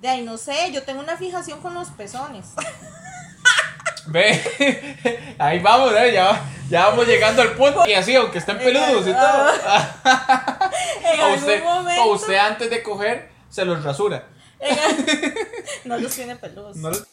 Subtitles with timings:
[0.00, 2.46] De ahí no sé, yo tengo una fijación con los pezones.
[4.06, 6.12] Ve, ahí vamos, ¿eh?
[6.12, 7.86] ya, ya vamos llegando al punto.
[7.86, 9.50] Y así, aunque estén peludos y todo.
[11.04, 12.02] En o, algún usted, momento.
[12.04, 14.26] o usted antes de coger se los rasura.
[15.84, 16.76] no los tiene peludos.
[16.76, 17.06] No los-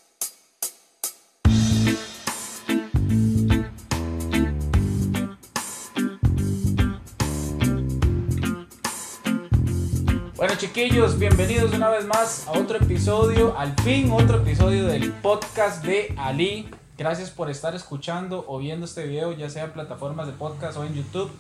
[10.38, 15.84] Bueno chiquillos, bienvenidos una vez más a otro episodio, al fin otro episodio del podcast
[15.84, 16.70] de Ali.
[16.96, 20.84] Gracias por estar escuchando o viendo este video, ya sea en plataformas de podcast o
[20.84, 21.32] en YouTube.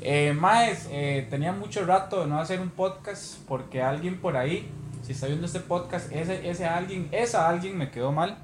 [0.00, 4.70] Eh, Maes, eh, tenía mucho rato de no hacer un podcast porque alguien por ahí,
[5.02, 8.38] si está viendo este podcast, ese, ese alguien, esa alguien me quedó mal.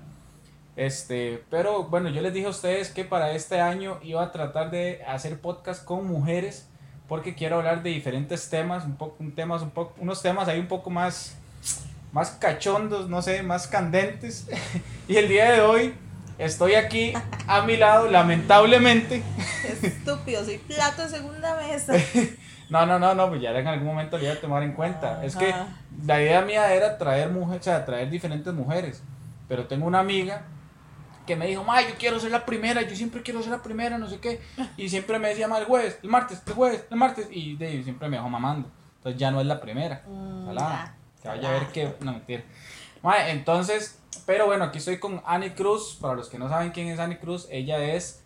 [0.74, 4.72] Este, pero bueno, yo les dije a ustedes que para este año iba a tratar
[4.72, 6.66] de hacer podcast con mujeres
[7.08, 10.58] porque quiero hablar de diferentes temas, un poco, un temas, un poco, unos temas ahí
[10.58, 11.36] un poco más,
[12.12, 14.48] más cachondos, no sé, más candentes.
[15.08, 15.94] y el día de hoy
[16.38, 17.12] estoy aquí
[17.46, 19.22] a mi lado, lamentablemente.
[19.82, 21.94] Estúpido, soy plato de segunda mesa.
[22.68, 25.24] No, no, no, no, pues ya en algún momento le iba a tomar en cuenta.
[25.24, 25.68] Es que Ajá.
[26.04, 29.04] la idea mía era traer mujeres, o sea, traer diferentes mujeres.
[29.46, 30.42] Pero tengo una amiga
[31.26, 33.98] que me dijo, ma, yo quiero ser la primera, yo siempre quiero ser la primera,
[33.98, 34.40] no sé qué.
[34.76, 37.28] Y siempre me decía, ma, el jueves, el martes, el jueves, el martes.
[37.30, 38.70] Y de, siempre me dejó mamando.
[38.98, 40.02] Entonces ya no es la primera.
[40.06, 40.94] Mm, Salada.
[41.22, 41.94] Que vaya a ver que.
[42.00, 42.44] No, mentira.
[43.02, 45.98] Ma, entonces, pero bueno, aquí estoy con Annie Cruz.
[46.00, 48.22] Para los que no saben quién es Annie Cruz, ella es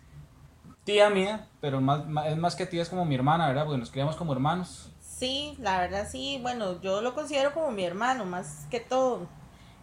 [0.83, 3.65] tía mía, pero más, más- es más que tía, es como mi hermana, ¿verdad?
[3.65, 4.89] Porque nos criamos como hermanos.
[5.01, 6.39] Sí, la verdad sí.
[6.41, 9.27] Bueno, yo lo considero como mi hermano, más que todo.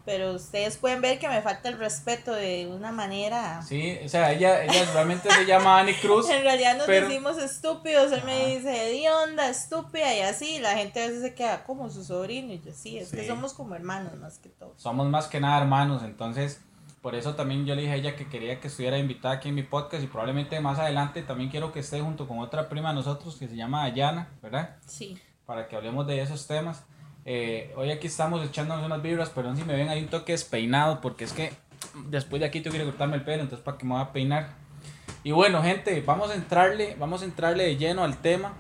[0.09, 3.61] Pero ustedes pueden ver que me falta el respeto de una manera.
[3.61, 6.27] Sí, o sea, ella, ella realmente se llama Annie Cruz.
[6.31, 8.11] En realidad nos pero- decimos estúpidos.
[8.13, 10.61] Él me dice, de onda, estúpida y así.
[10.61, 12.55] La gente a veces se queda como su sobrino.
[12.55, 13.27] Y yo, sí, es que Sí.
[13.27, 14.73] somos como hermanos más que todo.
[14.79, 16.63] Somos más que nada hermanos, entonces
[17.03, 19.57] por eso también yo le dije a ella que quería que estuviera invitada aquí en
[19.57, 22.95] mi podcast y probablemente más adelante también quiero que esté junto con otra prima de
[22.95, 24.77] nosotros que se llama Ayana, ¿verdad?
[24.87, 25.19] Sí.
[25.45, 26.83] Para que hablemos de esos temas.
[27.31, 31.03] Eh, hoy aquí estamos echándonos unas vibras, pero si me ven hay un toque despeinado
[31.03, 31.53] porque es que
[32.07, 34.55] después de aquí tengo que cortarme el pelo, entonces para que me voy a peinar.
[35.25, 38.55] Y bueno, gente, vamos a entrarle, vamos a entrarle de lleno al tema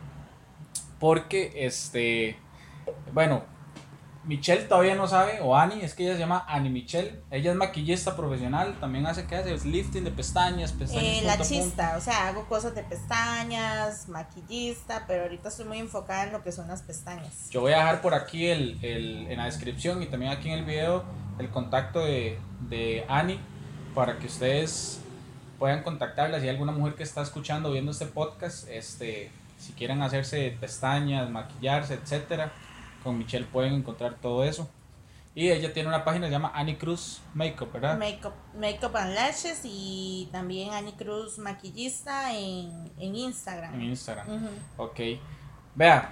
[1.00, 2.36] porque este
[3.14, 3.42] bueno,
[4.28, 7.18] Michelle todavía no sabe, o Annie, es que ella se llama Annie Michelle.
[7.30, 11.94] Ella es maquillista profesional, también hace que hace lifting de pestañas, pestañas Eh, la chista,
[11.96, 16.52] o sea, hago cosas de pestañas, maquillista, pero ahorita estoy muy enfocada en lo que
[16.52, 17.48] son las pestañas.
[17.50, 20.58] Yo voy a dejar por aquí el, el- en la descripción y también aquí en
[20.58, 21.04] el video
[21.38, 23.40] el contacto de, de Annie
[23.94, 25.00] para que ustedes
[25.58, 26.38] puedan contactarla.
[26.38, 31.30] Si hay alguna mujer que está escuchando viendo este podcast, este, si quieren hacerse pestañas,
[31.30, 32.52] maquillarse, etcétera,
[33.02, 34.68] con Michelle pueden encontrar todo eso.
[35.34, 37.96] Y ella tiene una página que se llama Annie Cruz Makeup, ¿verdad?
[37.96, 43.74] Makeup, makeup and Lashes y también Annie Cruz maquillista en, en Instagram.
[43.74, 44.26] En Instagram.
[44.28, 44.48] Ujú.
[44.78, 45.00] Ok.
[45.76, 46.10] Vea,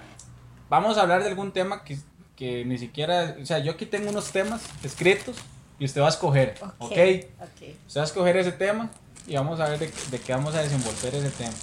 [0.68, 1.98] vamos a hablar de algún tema que,
[2.36, 3.36] que ni siquiera.
[3.42, 5.36] O sea, yo aquí tengo unos temas escritos
[5.80, 6.54] y usted va a escoger.
[6.78, 6.92] Ok.
[6.92, 7.62] ok.
[7.88, 8.90] Usted va a escoger ese tema
[9.26, 11.54] y vamos a ver de, de qué vamos a desenvolver ese tema.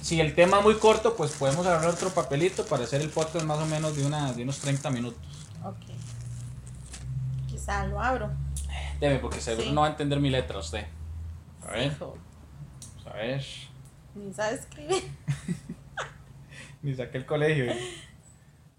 [0.00, 3.44] Si el tema es muy corto, pues podemos agarrar otro papelito para hacer el podcast
[3.46, 5.20] más o menos de, una, de unos 30 minutos.
[5.64, 5.76] Ok.
[7.48, 8.30] Quizá lo abro.
[9.00, 9.72] Deme, porque seguro Sí.
[9.72, 10.86] no va a entender mi letra usted.
[11.66, 12.16] A ver, Hijo,
[13.06, 13.44] a ver.
[14.14, 15.02] ni sabe escribir.
[16.82, 17.66] Ni saqué el colegio.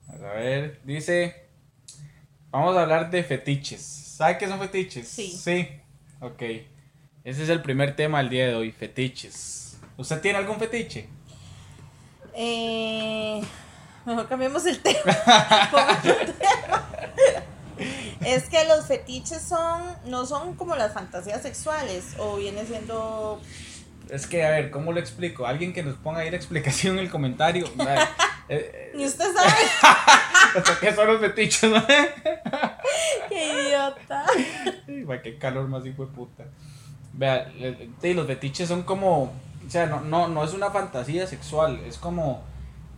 [0.07, 1.47] Vamos a ver, dice.
[2.51, 3.81] Vamos a hablar de fetiches.
[3.81, 5.07] ¿Sabe qué son fetiches?
[5.07, 5.29] Sí.
[5.31, 5.69] Sí.
[6.19, 6.41] Ok.
[7.23, 9.72] Ese es el primer tema del día de hoy, fetiches.
[9.97, 11.07] ¿Usted tiene algún fetiche?
[12.35, 13.41] Eh,
[14.05, 15.17] mejor cambiemos el tema.
[18.25, 23.41] Es que los fetiches son, no son como las fantasías sexuales, o viene siendo
[24.09, 25.45] Es que, a ver, ¿cómo lo explico?
[25.45, 27.69] Alguien que nos ponga ahí la explicación en el comentario.
[27.75, 28.01] Vale.
[28.49, 29.51] Eh, Ni usted sabe.
[30.55, 31.69] eh, ¿Qué son los fetiches?
[31.69, 31.85] no?
[33.29, 34.25] Qué idiota.
[34.87, 36.45] Güey, qué calor más hijo de puta.
[37.13, 37.51] Vea,
[38.01, 39.33] los fetiches son como,
[39.65, 42.41] o sea, no, no, no es una fantasía sexual, es como,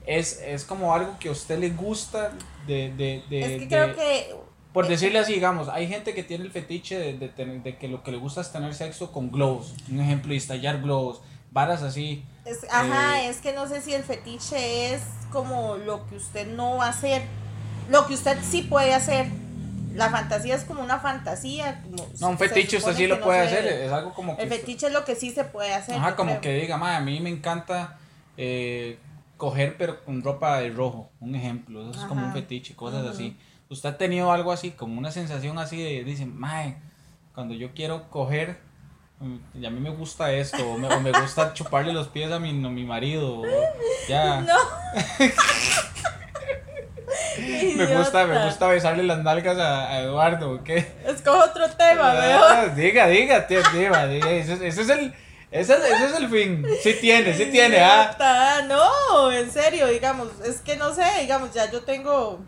[0.06, 2.31] es, es como algo que a usted le gusta
[2.67, 4.35] de, de, de, es que de- creo que.
[4.73, 7.88] por decirle así, digamos, hay gente que tiene el fetiche de, de, tener- de que
[7.88, 11.21] lo que le gusta es tener sexo con globos, un ejemplo, y estallar globos,
[11.51, 12.23] varas así.
[12.45, 15.01] es- ajá, Eh, es que no sé si el fetiche es
[15.31, 17.21] como lo que usted no va a hacer.
[17.89, 19.27] Lo que usted sí puede hacer.
[19.95, 21.81] La fantasía es como una fantasía.
[21.81, 24.44] Como No, un fetiche usted sí lo no puede se hacer, es algo como que...
[24.44, 25.95] El fetiche es lo que sí se puede hacer.
[25.95, 26.42] Ajá, como creo.
[26.42, 27.97] que diga, "Ma, a mí me encanta
[28.38, 29.00] eh,
[29.38, 32.33] coger pero con ropa de rojo, un ejemplo, eso es como un Ajá.
[32.39, 33.12] fetiche, cosas Ujú.
[33.12, 33.38] así.
[33.69, 36.77] ¿Usted ha tenido algo así, como una sensación así de, dicen, mae,
[37.33, 38.59] cuando yo quiero coger,
[39.19, 42.31] mm, y a mí me gusta esto, o me, o me gusta chuparle los pies
[42.31, 43.45] a mi, a mi marido, o
[44.09, 44.41] ya.
[44.41, 44.53] No.
[47.76, 50.78] Me gusta, me gusta besarle las nalgas a, a Eduardo, ¿o ¿qué?
[51.06, 52.12] Escoge otro tema.
[52.14, 55.14] Ah, diga, diga, tío, diga, diga, ese, es- ese es el,
[55.52, 56.66] ese, es- ese es el fin.
[56.82, 58.62] Sí tiene, sí tiene, ah.
[58.68, 62.40] No, en serio, digamos, es que no sé, digamos, ya yo tengo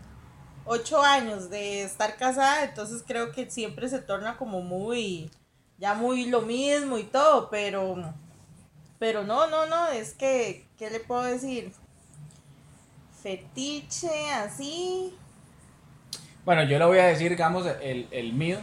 [0.64, 5.30] ocho años de estar casada, entonces creo que siempre se torna como muy,
[5.78, 8.12] ya muy lo mismo y todo, pero,
[8.98, 11.72] pero no, no, no, es que, ¿qué le puedo decir?
[13.22, 15.14] Fetiche, así.
[16.44, 18.58] Bueno, yo le voy a decir, digamos, el, el mío,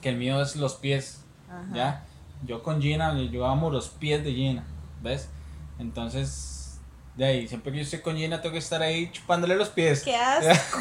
[0.00, 1.20] que el mío es los pies,
[1.50, 1.66] Ajá.
[1.74, 2.04] ¿ya?
[2.44, 4.64] Yo con Gina, yo amo los pies de Gina,
[5.02, 5.28] ¿ves?
[5.78, 6.78] Entonces,
[7.16, 10.02] de ahí, siempre que yo estoy con Gina, tengo que estar ahí chupándole los pies.
[10.02, 10.80] ¡Qué asco!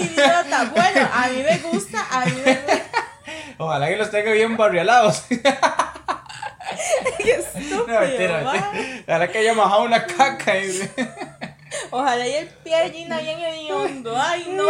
[0.00, 0.70] Idiota.
[0.74, 2.82] Bueno, a mí me gusta, a mí me gusta.
[3.58, 5.24] Ojalá que los tenga bien barrialados.
[7.88, 9.02] Estúpido, mentira.
[9.08, 10.58] Ojalá que haya majado una caca.
[10.58, 10.90] y-
[11.90, 14.14] Ojalá y el pie de Gina bien hediondo.
[14.16, 14.66] Ay, no.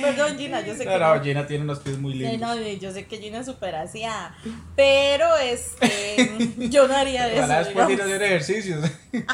[0.00, 0.98] Perdón, Gina, yo sé que.
[0.98, 1.22] No.
[1.22, 2.56] Gina tiene unos pies muy Sí, lindos.
[2.56, 4.34] no, yo sé que Gina es súper aseada.
[4.74, 6.30] Pero este.
[6.70, 7.38] Yo no haría eso.
[7.38, 8.22] Ojalá después de ir a digamos.
[8.22, 8.90] hacer ejercicios.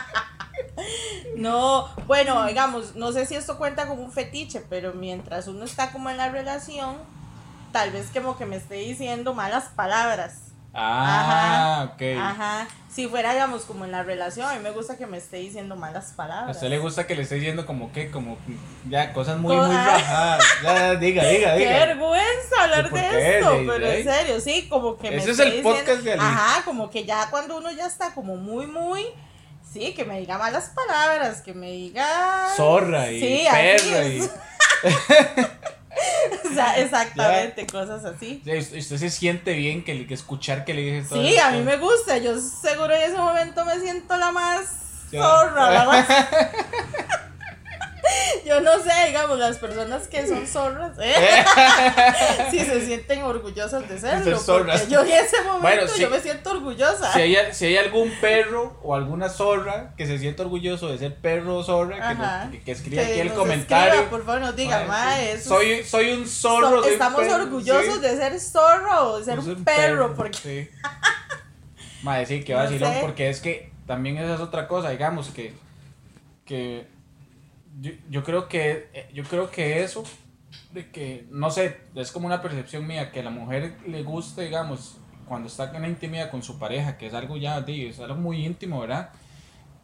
[1.37, 5.93] No, bueno, digamos, no sé si esto cuenta como un fetiche, pero mientras uno está
[5.93, 6.97] como en la relación,
[7.73, 10.46] tal vez como que me esté diciendo malas palabras.
[10.79, 12.03] Ah, ok.
[12.21, 12.69] Ajá.
[12.91, 15.77] Si fuera, digamos, como en la relación, a mí me gusta que me esté diciendo
[15.77, 16.57] malas A palabras.
[16.57, 18.39] usted le gusta que le esté diciendo como que, como
[18.89, 19.91] ya cosas muy, muy ah.
[19.99, 20.45] rajadas.
[20.63, 21.71] Ya, diga, diga, Qué diga.
[21.87, 23.39] vergüenza hablar ¿Y por de qué?
[23.39, 26.13] esto, De- pero de- en serio, sí, como que me Ese es el podcast de
[26.13, 26.21] Ali.
[26.23, 29.05] Ajá, como que ya cuando uno ya está como muy, muy,
[29.71, 32.49] sí, que me diga malas palabras, que me diga...
[32.57, 34.21] Zorra y Sí, perra y.
[36.51, 38.43] O sea, exactamente, cosas así.
[38.45, 41.47] Sí, Usted, se siente bien que, que escuchar que le dije todo Sí, esto.
[41.47, 44.67] a mí me gusta, yo seguro en ese momento me siento la más
[45.11, 46.07] zorra, la más...
[48.47, 51.15] Yo no sé, digamos, las personas que son zorras, ¿eh?
[52.51, 54.25] si se sienten orgullosas de serlo.
[54.25, 54.81] ser zorras.
[54.83, 57.13] porque yo en ese momento Bueno, yo me siento orgullosa.
[57.13, 61.17] Si hay, si hay algún perro o alguna zorra que se siente orgulloso de ser
[61.17, 63.93] perro o zorra, que, nos- que, que escriba aquí el comentario.
[63.95, 66.83] escriba, por favor, nos diga, Mae, mae, soy, soy un zorro.
[66.83, 68.01] so- estamos perro", orgullosos sí.
[68.01, 70.69] de ser zorro o de ser Pues un perro, porque Sí.
[72.03, 72.99] Madre, sí, que No vacilón, sé.
[73.01, 75.53] porque es que también esa es otra cosa, digamos, que,
[76.45, 76.87] que
[77.81, 80.05] yo, yo creo que eh, yo creo que eso
[80.73, 84.43] de que no sé, es como una percepción mía que a la mujer le gusta,
[84.43, 87.99] digamos, cuando está en la intimidad con su pareja, que es algo ya, di, es
[88.01, 89.11] algo muy íntimo, ¿verdad?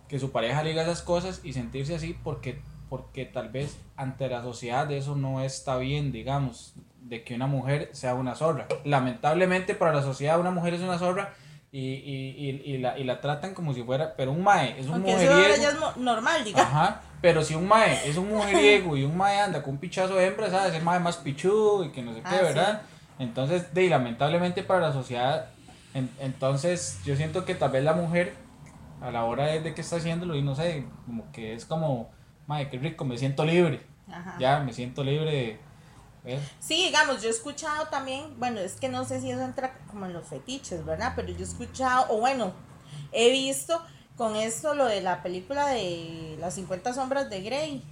[0.08, 4.28] Que su pareja le diga esas cosas y sentirse así porque porque tal vez ante
[4.28, 8.68] la sociedad eso no está bien, digamos, de que una mujer sea una zorra.
[8.84, 11.32] Lamentablemente para la sociedad una mujer es una zorra
[11.72, 14.86] y, y, y, y la, y la tratan como si fuera, pero un mae es
[14.88, 15.62] un aunque eso ahora mujeriego.
[15.62, 16.60] ya es mo- normal, diga.
[16.62, 20.14] Ajá, pero si un mae es un mujeriego y un mae anda con un pichazo
[20.16, 20.74] de hembra, ¿sabes?
[20.74, 22.82] El mae más pichudo y que no sé qué, Ah, ¿verdad?
[23.18, 25.46] Entonces, de, y lamentablemente para la sociedad,
[25.94, 28.34] en- entonces yo siento que tal vez la mujer,
[29.00, 32.10] a la hora de, de que está haciéndolo, y no sé, como que es como,
[32.46, 33.80] mae, qué rico, me siento libre,
[34.12, 34.36] Ajá.
[34.38, 35.58] ya, me siento libre
[36.24, 36.40] ¿ves?
[36.60, 40.06] Sí, digamos, yo he escuchado también, bueno, es que no sé si eso entra como
[40.06, 41.12] en los fetiches, ¿verdad?
[41.16, 42.52] Pero yo he escuchado, o bueno,
[43.12, 43.82] he visto
[44.16, 47.82] con esto lo de la película de las 50 sombras de Grey.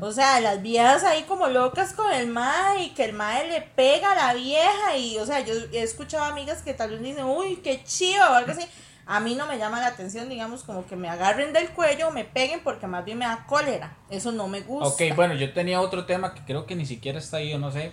[0.00, 3.60] O sea, las viejas ahí como locas con el mae y que el mae le
[3.60, 7.24] pega a la vieja y, o sea, yo he escuchado amigas que tal vez dicen,
[7.24, 8.64] uy, qué chido o algo así.
[9.06, 12.10] A mí no me llama la atención, digamos, como que me agarren del cuello o
[12.10, 13.96] me peguen porque más bien me da cólera.
[14.10, 14.88] Eso no me gusta.
[14.88, 17.70] Ok, bueno, yo tenía otro tema que creo que ni siquiera está ahí, o no
[17.70, 17.92] sé,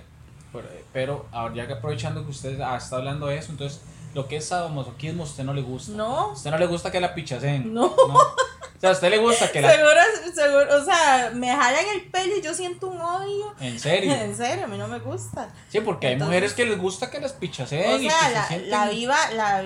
[0.53, 3.81] pero, pero ahora ya que aprovechando que usted ah, está hablando de eso, entonces,
[4.13, 5.91] lo que es sadomasoquismo a usted no le gusta.
[5.93, 6.17] No.
[6.17, 7.73] A usted no le gusta que la pichacen.
[7.73, 7.85] No.
[7.85, 8.35] O
[8.81, 9.71] sea, a usted le gusta que la...
[9.71, 9.99] Seguro,
[10.33, 13.55] seguro, o sea, me jalan el pelo y yo siento un odio.
[13.59, 14.11] En serio.
[14.21, 15.49] En serio, a mí no me gusta.
[15.69, 18.41] Sí, porque hay mujeres que les gusta que las pichacen O y sea, que la,
[18.41, 18.69] se sienten...
[18.71, 19.61] la viva, la,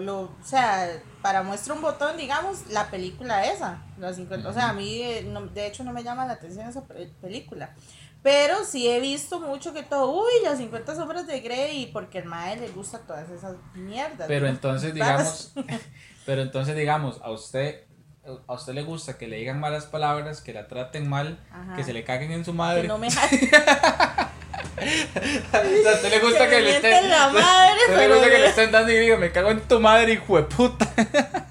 [0.00, 4.68] lo, o sea, para muestra un botón, digamos, la película esa, los 50, o sea,
[4.70, 7.74] a mí, eh, no- de hecho, no me llama la atención esa pe- película.
[8.22, 12.24] Pero sí he visto mucho que todo, uy, las 50 sombras de Grey, porque el
[12.24, 14.26] mae le gusta todas esas mierdas.
[14.26, 15.52] Pero entonces, digamos,
[16.26, 17.82] pero entonces, digamos, a usted,
[18.46, 21.76] a usted le gusta que le digan malas palabras, que la traten mal, Ajá.
[21.76, 22.88] que se le caguen en su Que madre.
[22.88, 24.30] no me o sea,
[25.56, 27.08] a usted le gusta Que que, me le estén...
[27.10, 29.80] la madre, usted le gusta que le estén dando y diga, me cago en tu
[29.80, 30.86] madre, hijo de puta.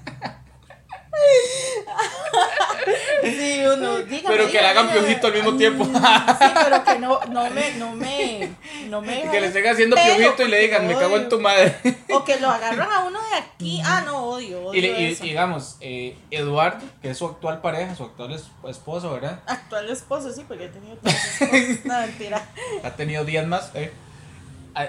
[3.22, 4.36] Sí, uno, diga, dígame.
[4.36, 5.84] Pero que le hagan piojito al mismo tiempo.
[5.84, 8.50] Mm, Sí, pero que no, no me, no me,
[8.88, 9.22] no me.
[9.30, 11.76] que le estén haciendo Pero piojito y le digan, me cago en tu madre.
[12.12, 13.80] O que lo agarran a uno de aquí.
[13.84, 15.24] Ah, no, odio, odio Y, le- y- eso.
[15.24, 19.40] y digamos, eh, Eduardo, que es su actual pareja, su actual es- esposo, ¿verdad?
[19.46, 21.78] Actual esposo, sí, porque he tenido tres esposos.
[21.84, 22.46] No, mentira.
[22.84, 23.70] Ha tenido días más.
[23.74, 23.92] eh.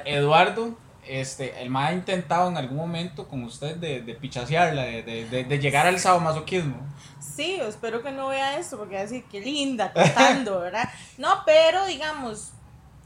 [0.06, 0.76] Eduardo,
[1.10, 5.26] este, el más ha intentado en algún momento con usted de, de pichasearla, de, de,
[5.30, 6.78] de, de llegar al sadomasoquismo.
[7.20, 10.90] Sí, espero que no vea esto porque va a decir qué linda contando, ¿verdad?
[11.18, 12.52] No, pero digamos,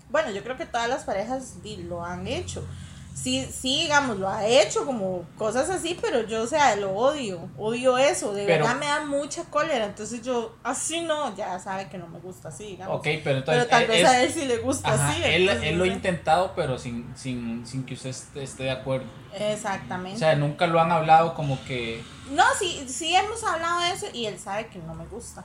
[0.09, 1.55] bueno, yo creo que todas las parejas
[1.87, 2.65] lo han hecho.
[3.13, 7.49] Sí, sí, digamos, lo ha hecho como cosas así, pero yo, o sea, lo odio,
[7.57, 11.89] odio eso, de Pero- verdad me da mucha cólera, entonces yo, así no, ya sabe
[11.89, 12.95] que no me gusta así, digamos.
[12.97, 13.65] Ok, pero entonces.
[13.65, 15.21] pero tal él- vez es- a él sí le gusta ajá, así.
[15.23, 19.05] él, él lo ha intentado, pero sin, sin, sin que usted esté, esté de acuerdo.
[19.37, 20.15] Exactamente.
[20.15, 22.01] O sea, nunca lo han hablado como que.
[22.31, 25.43] no, sí, sí hemos hablado de eso y él sabe que no me gusta.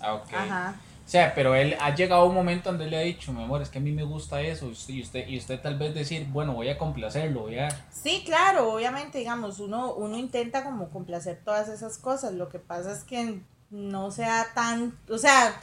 [0.00, 0.34] Ah, ok.
[0.34, 0.74] Ajá.
[1.04, 3.60] O sea, pero él ha llegado a un momento donde le ha dicho, mi amor,
[3.60, 4.70] es que a mí me gusta eso.
[4.88, 7.68] Y usted, y usted, tal vez decir, bueno, voy a complacerlo, voy a.
[7.90, 12.32] Sí, claro, obviamente, digamos, uno, uno intenta como complacer todas esas cosas.
[12.32, 15.60] Lo que pasa es que no sea tan, o sea,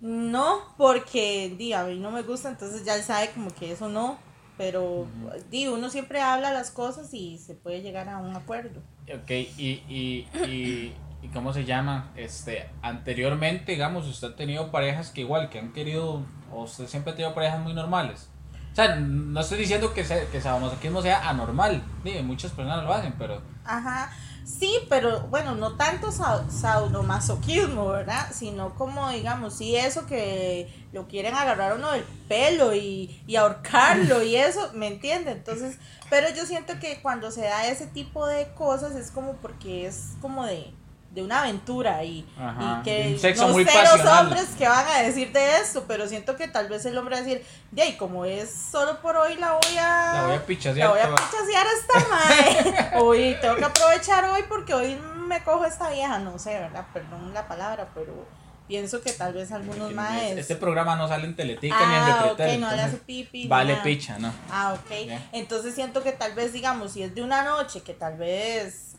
[0.00, 3.88] no porque, di, a mí no me gusta, entonces ya él sabe como que eso
[3.88, 4.18] no,
[4.58, 5.06] pero,
[5.50, 8.82] di, uno siempre habla las cosas y se puede llegar a un acuerdo.
[9.08, 10.94] Ok, y, y, y,
[11.24, 15.72] y cómo se llama, este, anteriormente, digamos, usted ha tenido parejas que igual, que han
[15.72, 18.28] querido, o usted siempre ha tenido parejas muy normales.
[18.72, 22.92] O sea, no estoy diciendo que, sea, que sadomasoquismo sea anormal, Dime, muchas personas lo
[22.92, 24.10] hacen, pero Ajá,
[24.44, 28.26] sí, pero bueno, no tanto sa- sadomasoquismo, ¿verdad?
[28.32, 33.36] Sino como, digamos, sí, eso que lo quieren agarrar a uno del pelo y, y
[33.36, 35.32] ahorcarlo y eso, ¿me entiende?
[35.32, 35.78] Entonces,
[36.10, 40.16] pero yo siento que cuando se da ese tipo de cosas es como porque es
[40.20, 40.74] como de,
[41.14, 45.32] de una aventura y, y que sexo no sé los hombres que van a decir
[45.32, 48.24] de esto, pero siento que tal vez el hombre va a decir, de ahí, como
[48.24, 50.12] es solo por hoy la voy a...
[50.14, 50.88] la voy a La pichasear.
[50.90, 51.16] voy a toda.
[51.16, 53.00] pichasear a esta mae.
[53.00, 54.96] Hoy tengo que aprovechar hoy porque hoy
[55.28, 56.18] me cojo esta vieja.
[56.18, 56.84] No sé, ¿verdad?
[56.92, 58.26] Perdón la palabra, pero
[58.66, 60.36] pienso que tal vez algunos maes.
[60.36, 63.46] Este programa no sale en Teletica ni en ah, no le hace pipi.
[63.46, 63.84] Vale nada.
[63.84, 64.32] picha, ¿no?
[64.50, 64.90] Ah, ok.
[65.32, 68.96] Entonces siento que tal vez, digamos, si es de una noche, que tal vez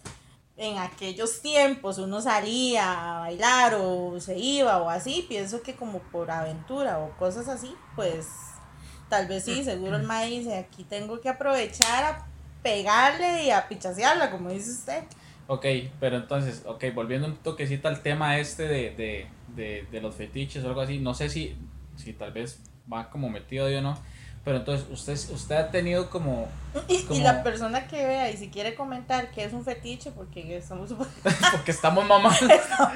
[0.58, 6.00] en aquellos tiempos uno salía a bailar o se iba o así, pienso que como
[6.00, 8.28] por aventura o cosas así, pues
[9.10, 12.28] tal vez sí, seguro el mae dice, aquí tengo que aprovechar a
[12.64, 15.04] pegarle y a pichasearla, como dice usted.
[15.48, 15.66] Ok,
[16.00, 20.64] pero entonces, ok, volviendo un toquecito al tema este de, de, de, de los fetiches
[20.64, 21.56] o algo así, no sé si,
[21.98, 23.96] si tal vez va como metido ahí o no,
[24.46, 26.48] pero entonces usted, usted ha tenido como,
[26.88, 30.94] Y, la persona que vea y si quiere comentar que es un fetiche, porque estamos
[31.52, 32.54] porque estamos mamando,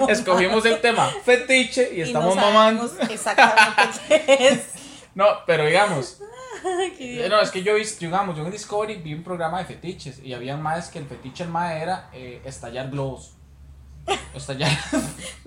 [0.07, 2.91] escogimos el tema fetiche y y estamos no mamando.
[3.09, 4.61] exactamente qué es.
[5.15, 6.21] No, pero digamos,
[6.99, 10.19] eh, no, es que yo vi, digamos, yo en Discovery vi un programa de fetiches
[10.23, 13.38] y había más que el fetiche el mae era eh, estallar globos.
[14.33, 14.71] Estallar.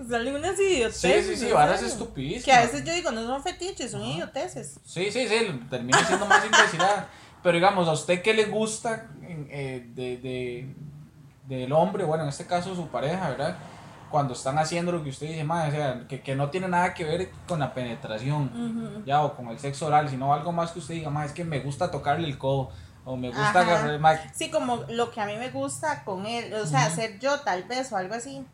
[0.09, 1.25] Salen unas Sí, idioteces.
[1.27, 1.93] sí, sí, en ahora es serio.
[1.93, 2.45] estupidísimo.
[2.45, 4.11] Que a veces yo digo, no son fetiches, son Ajá.
[4.11, 4.79] idioteces.
[4.85, 7.07] Sí, sí, sí, termina siendo más imbecilada.
[7.41, 10.75] Pero digamos, ¿a usted qué le gusta eh, de, de-
[11.47, 13.57] del hombre, bueno, en este caso su pareja, ¿verdad?
[14.09, 16.93] Cuando están haciendo lo que usted dice, más, o sea, que, que no tiene nada
[16.93, 18.43] que ver con la penetración,
[18.95, 19.03] Ujú.
[19.05, 21.43] ya, o con el sexo oral, sino algo más que usted diga, más, es que
[21.43, 22.69] me gusta tocarle el codo,
[23.05, 23.59] o me gusta Ajá.
[23.61, 26.87] agarrar, ma, Sí, como lo que a mí me gusta con él, o sea, Ujú.
[26.93, 28.45] hacer yo tal vez o algo así.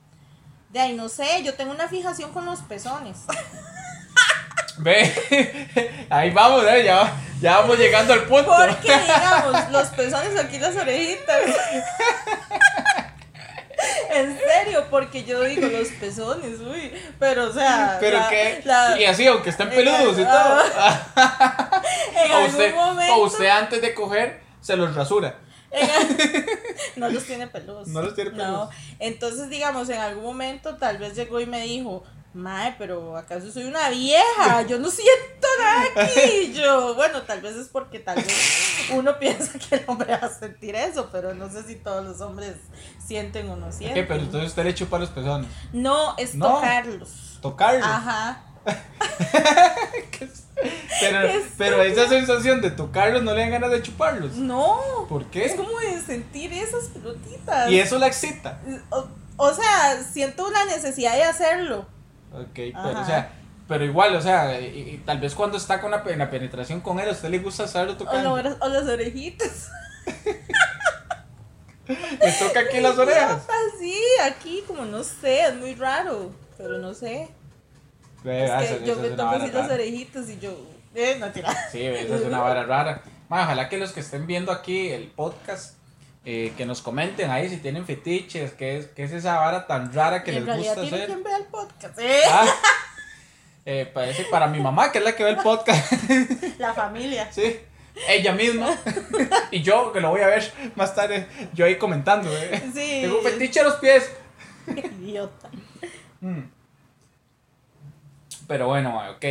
[0.70, 3.18] De ahí, no sé, yo tengo una fijación con los pezones.
[4.78, 6.84] Ve, ahí vamos, ¿eh?
[6.86, 8.50] ya, ya vamos llegando al punto.
[8.56, 11.42] Porque, digamos, los pezones aquí las orejitas.
[14.12, 16.92] En serio, porque yo digo los pezones, uy.
[17.20, 17.98] Pero, o sea.
[18.00, 18.20] Pero
[18.66, 20.62] la- y así, aunque estén peludos y todo.
[22.26, 23.14] en o algún usted, momento.
[23.16, 25.40] o usted antes de coger se los rasura.
[26.96, 27.88] no los tiene peludos.
[27.88, 28.38] No los tiene No.
[28.38, 28.70] peludos.
[29.00, 32.04] Entonces, digamos, en algún momento tal vez llegó y me dijo.
[32.32, 36.54] Mae, pero acaso soy una vieja, yo no siento nada aquí.
[36.56, 40.30] Yo, bueno, tal vez es porque tal vez uno piensa que el hombre va a
[40.30, 42.54] sentir eso, pero no sé si todos los hombres
[43.04, 44.08] sienten o no sienten.
[44.08, 45.50] pero entonces usted le chupa los pezones.
[45.74, 46.54] No, es No.
[46.54, 47.40] tocarlos.
[47.42, 47.84] Tocarlos.
[47.88, 48.44] Ajá.
[51.58, 54.34] Pero, ¿Qué es esa sensación de tocarlos no le dan ganas de chuparlos.
[54.34, 55.06] No.
[55.08, 55.56] ¿Por Es qué?
[55.56, 57.70] como de sentir esas pelotitas.
[57.72, 58.60] Y eso la excita.
[58.90, 61.88] O, o sea, siento una necesidad de hacerlo.
[62.34, 63.32] Ok, pero o sea,
[63.68, 66.82] pero igual, o sea, y, y tal vez cuando está con la, en la penetración
[66.82, 68.42] con él, a usted le gusta estarlo O, tocando.
[68.42, 69.70] lo- o las orejitas.
[71.88, 73.42] Le toca aquí las orejas.
[73.76, 76.30] Así, aquí, como no sé, es muy raro.
[76.58, 77.30] Pero no sé.
[78.26, 79.74] Es ah, que eso- yo eso me vara así los rara.
[79.74, 80.52] orejitos y yo,
[80.96, 81.56] eh, no tira.
[81.72, 83.02] Sí, esa es una vara rara.
[83.30, 85.76] Ma, ojalá que los que estén viendo aquí el podcast,
[86.26, 89.94] eh, que nos comenten ahí si tienen fetiches, qué es, qué es esa vara tan
[89.94, 91.06] rara que Y les gusta tiene hacer.
[91.08, 91.98] quien vea el podcast.
[92.00, 92.46] Eh, Ah,
[93.66, 95.92] eh, parece para mi mamá, que es la que ve el podcast.
[96.60, 97.32] La familia.
[97.32, 97.56] Sí,
[98.08, 98.76] ella misma.
[99.52, 102.30] y yo, que lo voy a ver más tarde, yo ahí comentando.
[102.36, 102.62] ¿eh?
[102.74, 103.00] Sí.
[103.04, 104.12] Tengo un fetiche a los pies.
[104.68, 105.50] Idiota.
[106.22, 106.42] Mm.
[108.50, 109.26] Pero bueno, ma, ok.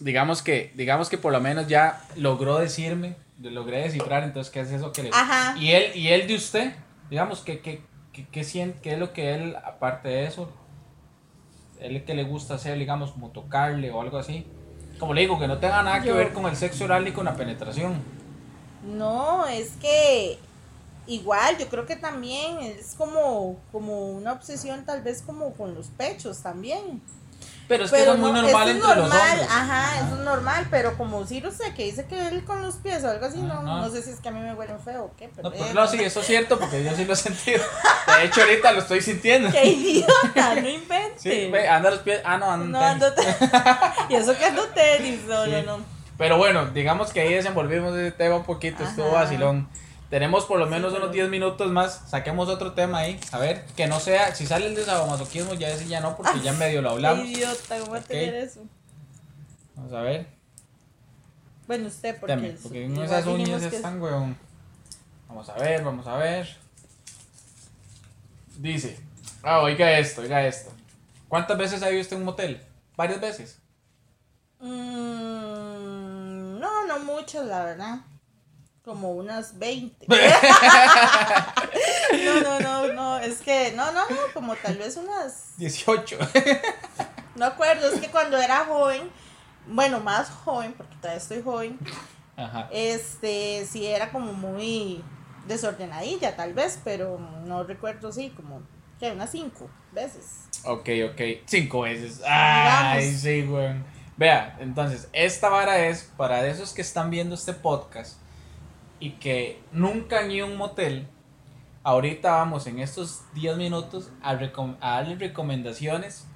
[0.00, 4.60] Digamos que, digamos que por lo menos ya logró decirme, lo logré descifrar, entonces, ¿qué
[4.60, 5.56] es eso que le Ajá.
[5.56, 6.72] Y él, y él de usted,
[7.10, 7.80] digamos, ¿qué, qué,
[8.12, 10.50] qué, qué siente, qué es lo que él, aparte de eso,
[11.78, 14.44] él que le gusta hacer, digamos, como tocarle o algo así?
[14.98, 17.12] Como le digo, que no tenga nada que Yo- ver con el sexo oral ni
[17.12, 18.02] con la penetración.
[18.82, 20.38] No, es que
[21.06, 25.86] igual, yo creo que también es como, como una obsesión tal vez como con los
[25.86, 27.00] pechos también.
[27.68, 29.48] Pero es que pero eso es muy no, normal eso es entre los normal, hombres.
[29.50, 33.04] ajá, eso es normal, pero como si usted que dice que él con los pies
[33.04, 35.16] o algo así, no, no sé si es que a mí me huelen feo o
[35.16, 37.16] qué, pero No, pues, eh, no, sí, eso es cierto, porque yo sí lo he
[37.16, 37.62] sentido.
[38.18, 39.50] De hecho, ahorita lo estoy sintiendo.
[39.52, 41.14] qué idiota, no invente.
[41.18, 42.20] Sí, ve, anda los pies.
[42.24, 42.66] Ah, no, anda.
[42.78, 43.06] no ando
[44.08, 45.50] y eso que ando tenis, no, Sí.
[45.50, 45.84] no, no.
[46.16, 49.68] Pero bueno, digamos que ahí desenvolvimos ese tema un poquito, estuvo vacilón.
[50.10, 53.86] Tenemos por lo menos unos 10 minutos más, saquemos otro tema ahí, a ver, que
[53.86, 56.88] no sea, si sale el de sadomasoquismo ya ese ya no, porque ya medio lo
[56.90, 57.26] Qué hablamos.
[57.26, 58.62] idiota, ¿cómo va a tener eso?
[59.74, 60.26] Vamos a ver,
[61.66, 64.34] Bueno, usted, porque, teme, es- porque igual esas uñas están, weón.
[65.28, 66.56] Vamos a ver, vamos a ver.
[68.56, 68.98] Dice,
[69.42, 70.72] ah, oiga esto, oiga esto.
[71.28, 72.62] ¿Cuántas veces ha ido usted a un motel?
[72.96, 73.58] ¿Varias veces?
[74.60, 77.98] Mm, no, no muchas, la verdad.
[78.88, 80.06] Como unas 20.
[82.24, 86.18] no, no, no, no, es que, no, no, no, como tal vez unas, 18.
[87.36, 89.10] no acuerdo, es que cuando era joven,
[89.66, 91.78] bueno, más joven, porque todavía estoy joven,
[92.34, 92.70] Ajá.
[92.72, 95.04] este, sí era como muy
[95.46, 98.62] desordenadilla, tal vez, pero no recuerdo, sí, como,
[98.98, 100.48] que unas 5 veces.
[100.64, 101.20] Ok, ok.
[101.44, 102.22] Cinco veces.
[102.26, 103.20] Ay, Digamos.
[103.20, 103.84] sí, weón.
[104.16, 108.16] Vea, entonces, esta vara es para esos que están viendo este podcast
[109.00, 111.08] y que nunca han ido a un motel.
[111.84, 116.26] Ahorita vamos en estos 10 minutos a, recom- a darles recomendaciones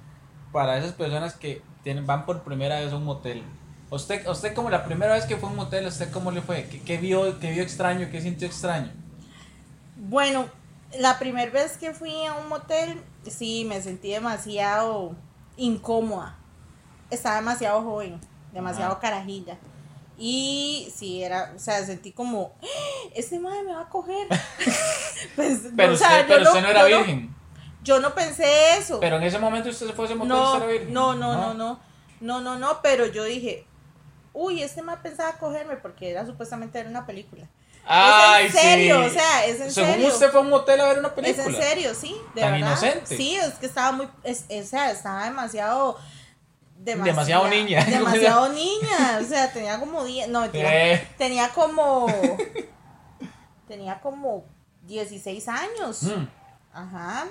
[0.51, 3.43] para esas personas que tienen, van por primera vez a un motel.
[3.91, 6.65] Usted, usted como la primera vez que fue a un motel, ¿usted cómo le fue?
[6.69, 8.07] ¿Qué, qué vio, qué vio extraño?
[8.09, 8.91] ¿Qué sintió extraño?
[9.95, 10.45] Bueno,
[10.99, 12.99] la primera vez que fui a un motel,
[13.29, 15.15] sí, me sentí demasiado
[15.57, 16.35] incómoda.
[17.11, 18.19] Estaba demasiado joven,
[18.53, 19.57] demasiado carajilla.
[20.25, 23.09] Y sí, era, o sea, sentí como, "¡Ah!
[23.13, 24.25] este madre me va a coger.
[25.35, 27.35] Pues, Pero, o sea, usted, yo pero no- usted no era yo virgen.
[27.83, 28.99] yo no pensé eso.
[29.01, 30.93] Pero en ese momento usted se fue a no, virgen.
[30.93, 31.79] no, no, no, no,
[32.21, 33.65] no, no, no, pero yo dije,
[34.33, 37.47] uy, este madre pensaba cogerme porque era supuestamente era una película.
[37.85, 39.05] Ay, es en serio, sí.
[39.07, 40.07] o sea, es en Según serio.
[40.07, 41.45] usted fue a un motel a ver una Es película.
[41.45, 42.67] en serio, sí, de Tan verdad.
[42.67, 43.17] inocente.
[43.17, 45.97] Sí, es que estaba muy, es, o sea, estaba demasiado,
[46.83, 47.83] demasi- Demasiado niña.
[47.89, 52.07] Demasiado niña, o sea, tenía como 10, no, mentira, Eh, tenía como,
[53.67, 54.45] tenía como
[54.83, 56.03] 16 años.
[56.03, 56.27] mm,
[56.73, 57.25] Ajá,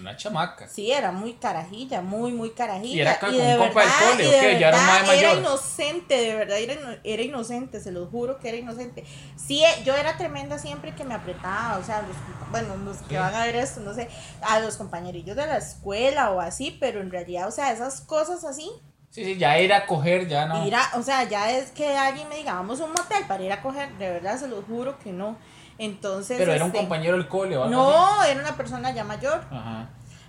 [0.00, 0.66] una chamaca.
[0.68, 2.94] sí, era muy carajilla, muy, muy carajilla.
[2.96, 4.58] ¿Y era con- de un compa del verdad- cole y o de qué?
[4.58, 5.38] ¿Ya era mae Era mayor?
[5.38, 9.04] inocente, de verdad, era, era inocente, se lo juro que era inocente.
[9.36, 12.16] Sí, eh, yo era tremenda siempre que me apretaba, o sea, los,
[12.50, 13.14] bueno, los que Sí.
[13.16, 14.08] van a ver esto, no sé,
[14.42, 18.44] a los compañerillos de la escuela o así, pero en realidad, o sea, esas cosas
[18.44, 18.70] así,
[19.10, 20.66] Sí, sí, ya ir a coger, ya no.
[20.66, 23.42] ir a- o sea, ya es que alguien me diga, vamos a un motel para
[23.44, 25.38] ir a coger, de verdad, se lo juro que no.
[25.78, 27.72] Entonces, Pero era un este, compañero del cole o así.
[27.72, 29.88] No, era una persona ya mayor Ajá.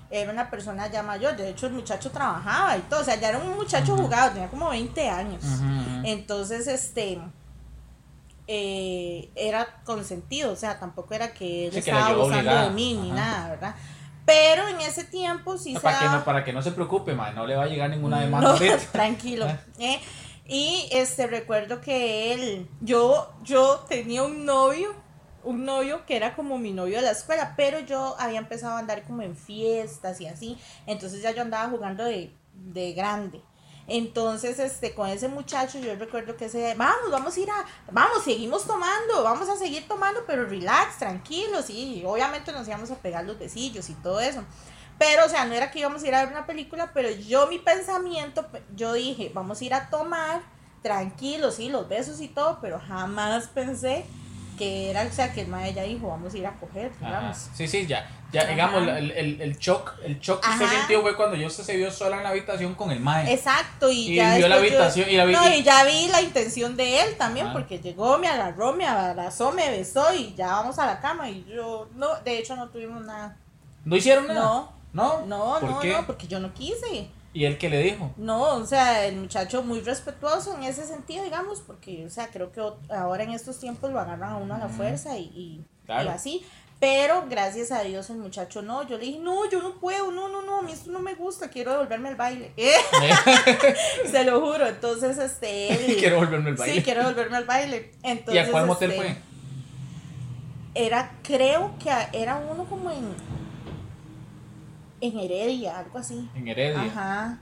[0.10, 3.30] era una persona ya mayor, de hecho el muchacho trabajaba y todo, o sea, ya
[3.30, 5.44] era un muchacho jugado, tenía como 20 años.
[5.44, 6.02] Ujú, ujú.
[6.06, 7.20] Entonces, este,
[8.48, 12.70] eh, era consentido, o sea, tampoco era que él Sí, que estaba llevó abusando obligada.
[12.70, 13.20] de mí ni Ajá.
[13.20, 13.76] nada, ¿verdad?
[14.26, 17.36] Pero en ese tiempo sí se para, que no, para que no se preocupe, man,
[17.36, 19.46] no le va a llegar ninguna demanda no, tranquilo.
[19.50, 19.58] Ah.
[19.80, 20.00] ¿eh?
[20.48, 24.94] Y este recuerdo que él, yo, yo tenía un novio,
[25.46, 28.80] un novio que era como mi novio de la escuela, pero yo había empezado a
[28.80, 33.42] andar como en fiestas y así, entonces ya yo andaba jugando de, de grande.
[33.88, 38.24] Entonces, este, con ese muchacho, yo recuerdo que ese, vamos, vamos a ir a, vamos,
[38.24, 43.24] seguimos tomando, vamos a seguir tomando, pero relax, tranquilos, y obviamente nos íbamos a pegar
[43.26, 44.44] los besillos y todo eso.
[44.98, 47.46] Pero, o sea, no era que íbamos a ir a ver una película, pero yo,
[47.48, 50.42] mi pensamiento, pe- yo dije, vamos a ir a tomar,
[50.82, 54.06] tranquilos, sí, los besos y todo, pero jamás pensé
[54.56, 57.38] que era, o sea, que el mae ya dijo, vamos a ir a coger, digamos.
[57.38, 57.50] Ajá.
[57.56, 58.10] Sí, sí, ya.
[58.32, 61.64] Ya, digamos, el, el, el shock, el shock que usted sintió fue cuando yo usted
[61.64, 63.32] se vio sola en la habitación con el mae.
[63.34, 65.84] Exacto, y, Y ya vio la después yo- habitación y la vi- No, y ya
[65.86, 70.34] vi la intención de él también, porque llegó, me agarró, me abrazó, me besó y
[70.36, 71.30] ya vamos a la cama.
[71.30, 73.38] Y yo, no, de hecho no tuvimos nada.
[73.86, 74.40] ¿No hicieron nada?
[74.42, 75.26] No, ¿No?
[75.26, 75.94] no, ¿Por no, qué?
[75.94, 77.08] no, porque yo no quise.
[77.36, 78.12] ¿Y él qué le dijo?
[78.16, 82.54] No, o sea, el muchacho muy respetuoso en ese sentido, digamos, porque, o sea, creo
[82.54, 86.06] que ahora en estos tiempos lo agarran a uno a la fuerza y, y, Claro.
[86.06, 86.46] y así.
[86.80, 88.88] Pero gracias a Dios el muchacho no.
[88.88, 91.14] Yo le dije, no, yo no puedo, no, no, no, a mí esto no me
[91.16, 92.54] gusta, quiero devolverme al baile.
[94.12, 94.66] Se lo juro.
[94.68, 95.74] Entonces, este.
[95.74, 96.76] él- Quiero volverme al baile.
[96.76, 97.92] Sí, quiero devolverme al baile.
[98.02, 99.18] ¿Y Entonces, a cuál motel este, fue?
[100.74, 103.14] Era, creo que era uno como en.
[105.02, 106.30] En Heredia, algo así.
[106.36, 106.82] En Heredia.
[106.82, 107.40] Ajá.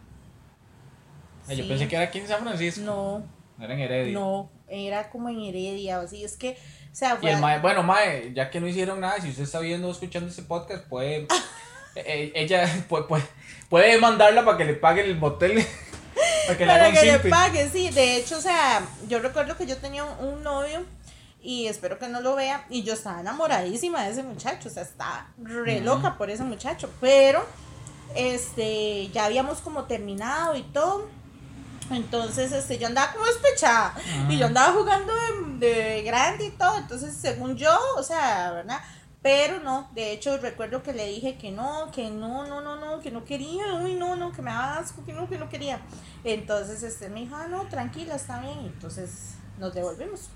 [1.47, 2.81] Ah, Yo pensé que era aquí en San Francisco.
[2.83, 3.23] No,
[3.59, 4.13] Era en Heredia.
[4.13, 6.23] no, era como en Heredia así.
[6.23, 6.51] Es que,
[6.91, 7.31] o sea, Y fue.
[7.31, 10.29] el mae, bueno, mae, ya que no hicieron nada, si usted está viendo o escuchando
[10.29, 11.27] este podcast, puede.
[11.95, 13.23] eh, ella puede, puede,
[13.69, 15.63] puede mandarla para que le pague el motel.
[16.47, 17.89] para que le para que le pague, sí.
[17.89, 20.83] De hecho, o sea, yo recuerdo que yo tenía un, un novio
[21.43, 22.65] y espero que no lo vea.
[22.69, 26.89] Y yo estaba enamoradísima de ese muchacho, o sea, estaba re loca por ese muchacho.
[27.01, 27.45] Pero,
[28.15, 31.07] este, ya habíamos como terminado y todo.
[31.91, 33.93] Entonces, este, yo andaba como despechada.
[34.29, 35.13] Y yo andaba jugando
[35.59, 36.77] de, de grande y todo.
[36.77, 38.79] Entonces, según yo, o sea, ¿verdad?
[39.21, 42.99] Pero no, de hecho recuerdo que le dije que no, que no, no, no, no,
[42.99, 45.79] que no quería, uy, no, no, que me daba asco, que no, que no quería.
[46.25, 48.59] Entonces, este, me dijo, ah, no, tranquila, está bien.
[48.59, 50.29] Entonces, nos devolvimos.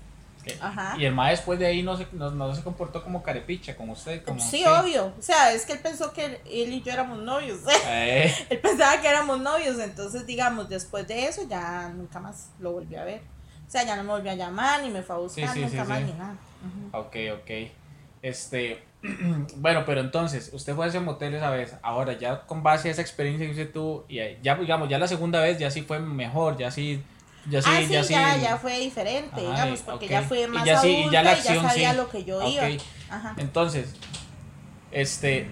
[0.60, 0.96] Ajá.
[0.98, 3.92] Y el mae después de ahí no se, no, no se comportó como carepicha, como
[3.92, 4.22] usted.
[4.24, 5.12] Como, Sí, obvio.
[5.18, 7.60] O sea, es que él pensó que él y yo éramos novios.
[7.90, 9.78] Eh, él pensaba que éramos novios.
[9.78, 13.22] Entonces, digamos, después de eso ya nunca más lo volví a ver.
[13.66, 15.84] O sea, ya no me volvió a llamar, ni me fue a buscar, sí, nunca
[15.84, 16.36] más, ni nada.
[16.64, 16.98] Ujú.
[16.98, 17.70] ok, ok.
[18.22, 18.82] Este.
[19.56, 21.76] bueno, pero entonces, usted fue a ese motel esa vez.
[21.82, 25.06] Ahora, ya con base a esa experiencia que usted tuvo, y ya, digamos, ya la
[25.06, 27.02] segunda vez ya sí fue mejor, ya sí.
[27.48, 28.40] Ya sí, ah, sí, ya ya, sí.
[28.42, 30.10] ya, fue diferente, Ajá, digamos, y- porque ok.
[30.10, 32.08] ya fue Y más ya sí, y adulta ya la y acción, ya sabía lo
[32.10, 32.52] que yo Ok.
[32.52, 32.66] iba.
[33.10, 33.34] Ajá.
[33.38, 33.94] Entonces,
[34.90, 35.48] este,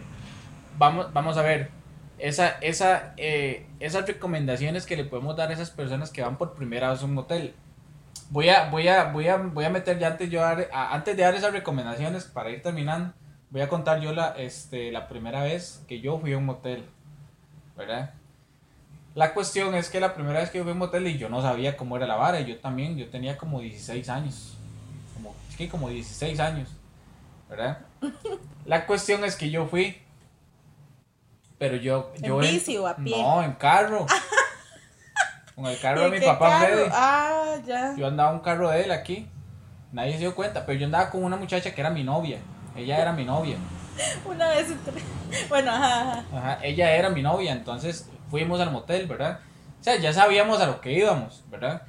[0.79, 1.71] vamos, vamos a ver,
[2.19, 6.55] esa, esa, eh, esas recomendaciones que le podemos dar a esas personas que van por
[6.55, 7.55] primera vez a un motel.
[8.31, 11.17] Voy a, voy a, voy a, voy a meter ya antes, yo dar- a- antes
[11.17, 13.15] de dar esas recomendaciones para ir terminando,
[13.51, 16.85] voy a contar yo la, este, la primera vez que yo fui a un motel,
[17.77, 18.15] ¿verdad?
[19.17, 21.31] La cuestión es que la primera vez que yo fui a un motel y yo
[21.31, 24.59] no sabía cómo era la vara, y yo también, yo tenía como 16 años,
[25.15, 26.69] como, sí, como 16 años,
[27.49, 27.79] ¿verdad?
[28.67, 30.03] La cuestión es que yo fui,
[31.57, 32.13] pero yo...
[32.17, 33.17] ¿En yo bici o a pie?
[33.17, 34.05] No, en carro.
[35.55, 36.75] Con el carro de ¿Y mi papá carro?
[36.75, 36.91] Freddy.
[36.93, 37.95] Ah, ya.
[37.97, 39.27] Yo andaba en un carro de él aquí.
[39.93, 42.39] Nadie se dio cuenta, pero yo andaba con una muchacha que era mi novia.
[42.77, 43.57] Ella era mi novia.
[44.27, 44.67] Una vez.
[45.49, 46.25] Bueno, ajá, ajá.
[46.35, 49.41] Ajá, ella era mi novia, entonces fuimos al motel, ¿verdad?
[49.81, 51.83] O sea, ya sabíamos a lo que íbamos, ¿verdad?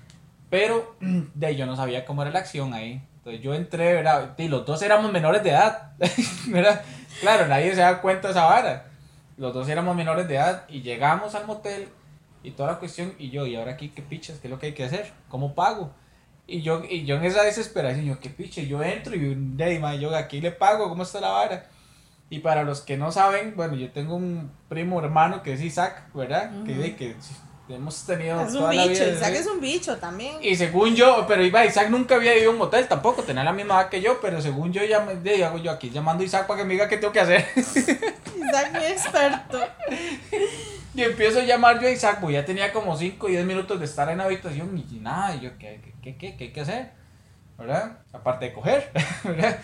[0.50, 3.02] Pero de ahí yo no sabía cómo era la acción ahí.
[3.18, 4.36] Entonces yo entré, ¿verdad?
[4.38, 5.92] Y los dos éramos menores de edad,
[6.48, 6.82] ¿verdad?
[7.20, 8.86] Claro, nadie se da cuenta de esa vara.
[9.38, 11.90] Los dos éramos menores de edad y llegamos al motel
[12.44, 13.14] y toda la cuestión.
[13.20, 14.40] Y yo, ¿y ahora aquí qué pichas?
[14.40, 15.12] ¿Qué es lo que hay que hacer?
[15.28, 15.92] ¿Cómo pago?
[16.48, 18.66] Y yo, y yo en esa desesperación, yo, ¿qué piche?
[18.68, 21.66] Yo entro y de ahí, ma, yo aquí le pago, ¿cómo está la vara?
[22.30, 26.04] Y para los que no saben, bueno, yo tengo un primo hermano que es Isaac,
[26.14, 26.52] ¿verdad?
[26.66, 26.82] que, Ujú.
[26.82, 27.16] de que
[27.70, 29.14] hemos tenido Es un toda la bicho, vida.
[29.16, 30.36] Isaac es un bicho también.
[30.42, 33.54] Y según yo, pero iba, Isaac nunca había ido a un motel tampoco, tenía la
[33.54, 36.48] misma edad que yo, pero según yo, ya me, hago yo aquí llamando a Isaac
[36.48, 37.46] para que me diga qué tengo que hacer.
[37.56, 39.60] Isaac muy experto.
[40.94, 43.80] Y empiezo a llamar yo a Isaac, pues ya tenía como 5 o 10 minutos
[43.80, 46.52] de estar en la habitación y nada, y yo, ¿qué, qué, qué, qué, qué hay
[46.52, 46.92] que hacer?
[47.58, 48.00] ¿Verdad?
[48.14, 48.92] Aparte de coger,
[49.24, 49.60] ¿verdad?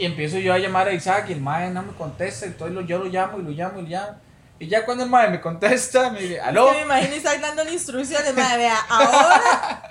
[0.00, 2.96] Y empiezo yo a llamar a Isaac y el mae no me contesta, entonces yo
[2.96, 4.16] lo llamo y lo llamo y lo llamo.
[4.58, 7.74] Y ya cuando el mae me contesta, me dice, aló, Yo me imagino Isaac dándole
[7.74, 9.82] instrucciones, madre, vea, ahora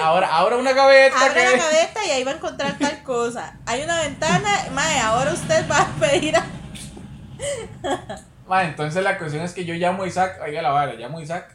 [0.04, 1.56] ahora, ahora una gaveta abre que...
[1.56, 3.58] la gaveta y ahí va a encontrar tal cosa.
[3.66, 6.46] Hay una ventana, madre, ahora usted va a pedir a...
[8.46, 11.22] Ma, entonces la cuestión es que yo llamo a Isaac, oiga la vara, llamo a
[11.22, 11.52] Isaac.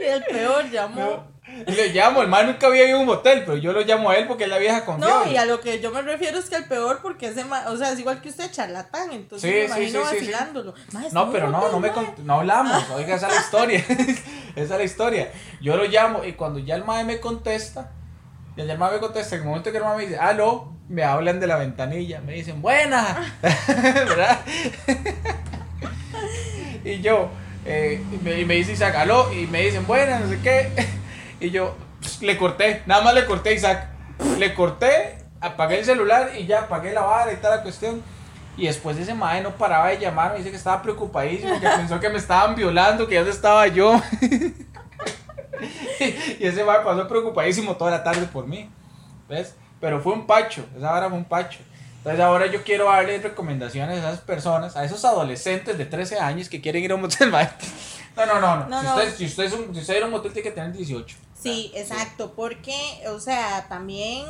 [0.00, 1.00] Y el peor llamó.
[1.00, 1.26] No,
[1.66, 4.16] le llamo, el mae nunca había ido a un motel, pero yo lo llamo a
[4.16, 5.32] él porque es la vieja No, confiable.
[5.32, 7.76] y a lo que yo me refiero es que el peor porque ese ma- o
[7.76, 10.30] sea, es igual que usted charlatán, entonces Sí, me imagino sí, sí, sí.
[10.32, 10.74] vacilándolo.
[11.12, 11.94] No, pero no, no me ma.
[11.94, 13.84] cont- no hablamos, oiga, esa es la historia.
[14.56, 15.32] esa es la historia.
[15.60, 17.90] Yo lo llamo y cuando ya el mae me contesta,
[18.56, 21.04] y el mae me contesta, en el momento que el mae me dice, aló, me
[21.04, 24.40] hablan de la ventanilla, me dicen, buena, ¿verdad?
[26.84, 27.28] y yo,
[27.64, 30.70] eh, y, me, y me dice Isaac, aló, y me dicen, buena, no sé qué.
[31.40, 31.74] Y yo,
[32.20, 33.88] le corté, nada más le corté a Isaac.
[34.38, 38.02] Le corté apagué el celular y ya apagué la vara y toda la cuestión.
[38.56, 42.10] Y después ese mae no paraba de llamarme, dice que estaba preocupadísimo, que pensó que
[42.10, 44.00] me estaban violando, que ya no estaba yo.
[46.38, 48.70] y ese mae pasó preocupadísimo toda la tarde por mí.
[49.28, 49.54] ¿Ves?
[49.80, 51.60] Pero fue un pacho, esa vara fue un pacho.
[51.98, 56.48] Entonces ahora yo quiero darle recomendaciones a esas personas, a esos adolescentes de 13 años
[56.48, 57.30] que quieren ir a un motel.
[57.30, 57.48] mae.
[58.16, 58.68] No, no, no, no.
[58.68, 58.96] No, si, no.
[58.96, 61.16] Usted, si, usted es un, si usted ir a un motel tiene que tener 18.
[61.42, 62.76] Sí, exacto, porque,
[63.08, 64.26] o sea, también,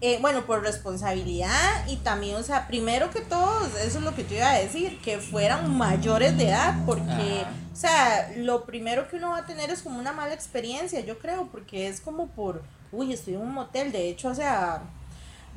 [0.00, 4.24] eh, bueno, por responsabilidad y también, o sea, primero que todo, eso es lo que
[4.26, 7.50] yo iba a decir, que fueran mayores de edad, porque, Ajá.
[7.72, 11.18] o sea, lo primero que uno va a tener es como una mala experiencia, yo
[11.18, 14.82] creo, porque es como por, uy, estoy en un motel, de hecho, o sea...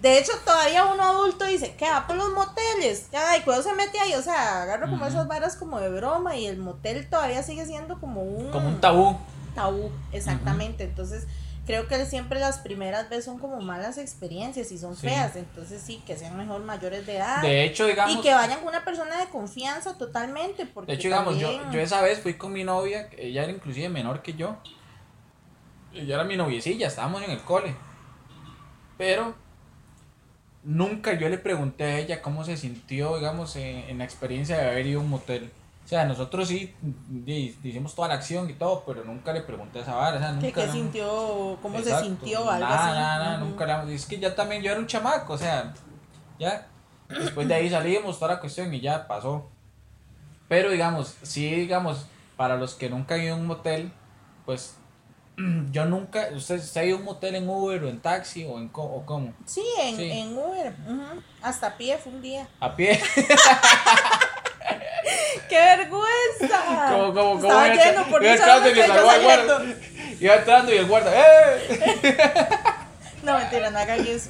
[0.02, 3.08] De hecho, todavía uno adulto dice, ¿qué va por los moteles?
[3.12, 6.46] Ay, cuando se mete ahí, o sea, agarra como esas varas como de broma y
[6.46, 9.18] el motel todavía sigue siendo como un Como un tabú.
[9.60, 10.84] Tabú, exactamente.
[10.86, 11.28] Entonces,
[11.66, 15.08] creo que siempre las primeras veces son como malas experiencias y son Sí.
[15.08, 15.36] feas.
[15.36, 17.42] Entonces, sí, que sean mejor mayores de edad.
[17.42, 18.16] De hecho, digamos.
[18.16, 20.66] y que vayan con una persona de confianza totalmente.
[20.66, 23.52] Porque De hecho, digamos, yo, también- yo esa vez fui con mi novia, ella era
[23.52, 24.58] inclusive menor que yo.
[25.94, 27.76] Ella era mi noviecilla, estábamos en el cole.
[28.98, 29.36] Pero
[30.64, 34.68] nunca yo le pregunté a ella cómo se sintió, digamos, en, en la experiencia de
[34.70, 35.52] haber ido a un motel.
[35.90, 36.72] O sea, nosotros sí
[37.64, 40.18] hicimos toda la acción y todo, pero nunca le pregunté a esa vara.
[40.18, 42.86] O sea, nunca qué sintió, cómo se sintió, algo así.
[42.94, 43.46] Nada, nada, Ujú.
[43.50, 45.74] nunca la- Es que ya también yo era un chamaco, o sea,
[46.38, 46.68] ya.
[47.08, 49.50] Después de ahí salimos, toda la cuestión y ya pasó.
[50.48, 52.06] Pero digamos, sí, digamos,
[52.38, 53.92] para los que nunca han ido a un motel,
[54.46, 54.76] pues
[55.72, 56.28] yo nunca.
[56.36, 58.84] ¿Usted se ha ido a un motel en Uber o en taxi o, en co-
[58.84, 59.34] o cómo?
[59.44, 60.12] Sí, en, Sí.
[60.12, 60.76] en Uber.
[60.88, 61.02] ujú.
[61.42, 62.48] Hasta a pie fue un día.
[62.60, 63.02] A pie.
[65.50, 66.92] ¡Qué vergüenza!
[66.92, 67.62] como, como, como.
[67.62, 69.58] Estaba lleno por eso al guarda.
[69.58, 69.80] saliendo.
[70.20, 72.18] Iba entrando y el guarda, ¡eh!
[73.24, 74.30] No, mentira, no hagan eso.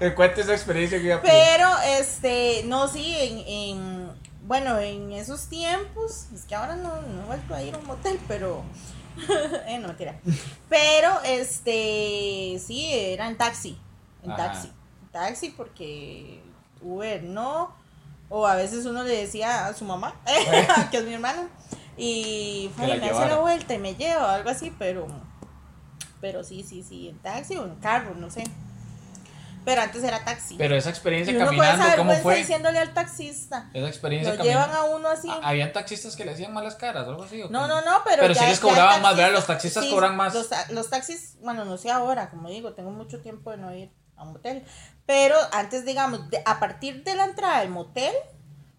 [0.00, 1.20] Me cuente esa experiencia que iba.
[1.20, 1.68] Pero,
[1.98, 4.10] este, no, sí, en, en,
[4.42, 7.86] bueno, en esos tiempos, es que ahora no, no he vuelto a ir a un
[7.86, 8.62] motel, pero,
[9.66, 10.16] eh, no, mentira.
[10.68, 13.78] Pero, este, sí, era en taxi,
[14.22, 14.46] en Ajá.
[14.52, 14.68] taxi,
[15.02, 16.40] en taxi porque
[16.80, 17.74] Uber no,
[18.34, 20.14] o a veces uno le decía a su mamá,
[20.90, 21.48] que es mi hermana,
[21.98, 25.06] y Que la "Ay, me hace la vuelta y me lleva, algo así, pero,
[26.20, 28.44] pero sí, sí, sí, en taxi o en carro, no sé.
[29.64, 30.56] Pero antes era taxi.
[30.56, 32.36] Pero esa experiencia Y uno caminando, esa ¿cómo vergüenza fue?
[32.36, 33.70] diciéndole al taxista.
[33.74, 35.28] Esa experiencia Lo llevan a uno así.
[35.30, 37.42] Ah, ¿Habían taxistas que le hacían malas caras o algo así?
[37.42, 38.22] o No, no, no, pero.
[38.22, 39.32] Pero ya- sí les cobraban más, ¿verdad?
[39.32, 40.34] Los taxistas cobran más.
[40.34, 43.92] Los, los taxis, bueno, no sé ahora, como digo, tengo mucho tiempo de no ir
[44.22, 44.64] a un motel.
[45.06, 48.14] Pero antes, digamos, de- a partir de la entrada del motel,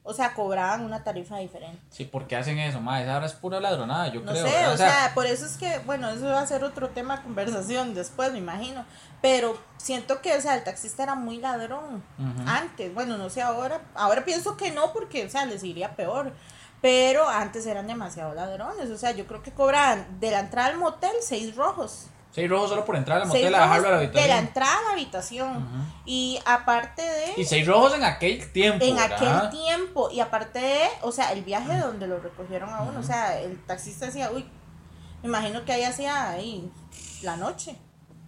[0.06, 1.80] o sea, cobraban una tarifa diferente.
[1.90, 2.82] Sí, ¿por qué hacen eso?
[2.82, 4.46] Ma, esa ahora es pura ladronada, yo No creo.
[4.46, 4.74] sé, ¿verdad?
[4.74, 7.94] o sea, por eso es que, bueno, eso va a ser otro tema de conversación
[7.94, 8.86] después, me imagino.
[9.22, 12.04] Pero siento que, o sea, el taxista era muy ladrón
[12.46, 12.94] antes.
[12.94, 13.80] Bueno, no sé ahora.
[13.96, 16.34] Ahora pienso que no, porque, o sea, les iría peor.
[16.82, 18.90] Pero antes eran demasiado ladrones.
[18.90, 22.08] O sea, yo creo que cobraban de la entrada al motel seis rojos.
[22.34, 24.24] Seis rojos solo por entrar al Seis motel a dejarlo a la rojos de la
[24.24, 24.48] habitación.
[24.48, 25.58] entrada a la habitación.
[25.58, 25.84] Ujú.
[26.06, 27.34] Y aparte de.
[27.38, 28.84] Y seis rojos en aquel tiempo.
[28.84, 29.14] En ¿verdad?
[29.40, 33.04] aquel tiempo, y aparte de, o sea, el viaje donde lo recogieron a uno, o
[33.04, 34.46] sea, el taxista decía, uy,
[35.22, 36.70] me imagino que ahí hacía ahí
[37.22, 37.76] la noche.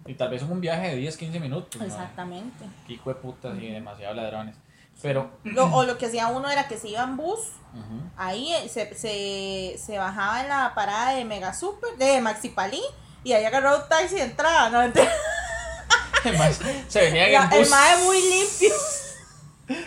[0.06, 1.82] Y tal vez un viaje de 10, 15 minutos.
[1.82, 2.64] Exactamente.
[2.86, 4.56] Qué hijo de putas y demasiado ladrones.
[5.02, 5.30] Pero.
[5.44, 7.40] Lo- o lo que hacía uno era que se iba en bus,
[7.74, 8.00] ujú.
[8.16, 12.80] ahí eh, se, se, se bajaba en la parada de Mega Super, de Maxi Palí,
[13.28, 14.82] y ahí agarraba un taxi y entraba, ¿no?
[14.82, 15.12] Entonces,
[16.24, 17.70] Además, se venían la- en el bus.
[17.70, 18.70] mae muy limpio.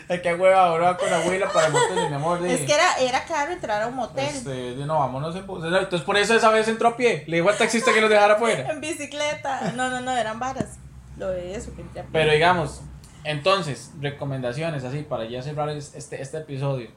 [0.10, 2.42] Ay, qué hueva, ahora con la abuela para el motel, mi amor.
[2.42, 4.26] de- Es que era, era caro entrar a un motel.
[4.26, 5.64] Este, de, no, vámonos en bus.
[5.64, 7.24] Entonces, por eso esa vez entró a pie.
[7.28, 8.68] Le dijo al taxista que los dejara afuera.
[8.72, 9.72] En bicicleta.
[9.76, 10.78] No, no, no, eran varas.
[11.18, 12.12] Lo de eso que entré a pie.
[12.12, 12.82] Pero digamos,
[13.24, 16.90] entonces, recomendaciones así para ya cerrar es- este, este episodio.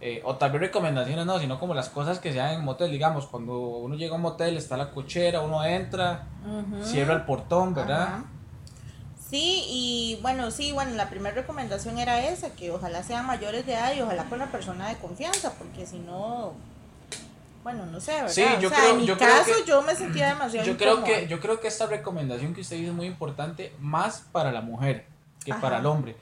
[0.00, 2.90] Eh, o tal vez recomendaciones no, sino como las cosas que se dan en motel.
[2.92, 6.26] Digamos, cuando uno llega a un motel, está la cochera, uno entra,
[6.84, 8.20] cierra el portón, ¿verdad?
[9.28, 13.74] Sí, y bueno, sí, bueno, la primera recomendación era esa, que ojalá sean mayores de
[13.74, 16.54] edad y ojalá con la persona de confianza, porque si no,
[17.62, 18.28] bueno, no sé, ¿verdad?
[18.28, 20.66] Sí, yo o sea, creo- en mi yo creo caso que- yo me sentía demasiado
[20.66, 24.22] Yo creo, que, yo creo que esta recomendación que usted dice es muy importante, más
[24.32, 25.04] para la mujer
[25.44, 25.60] que Ajá.
[25.60, 26.16] para el hombre.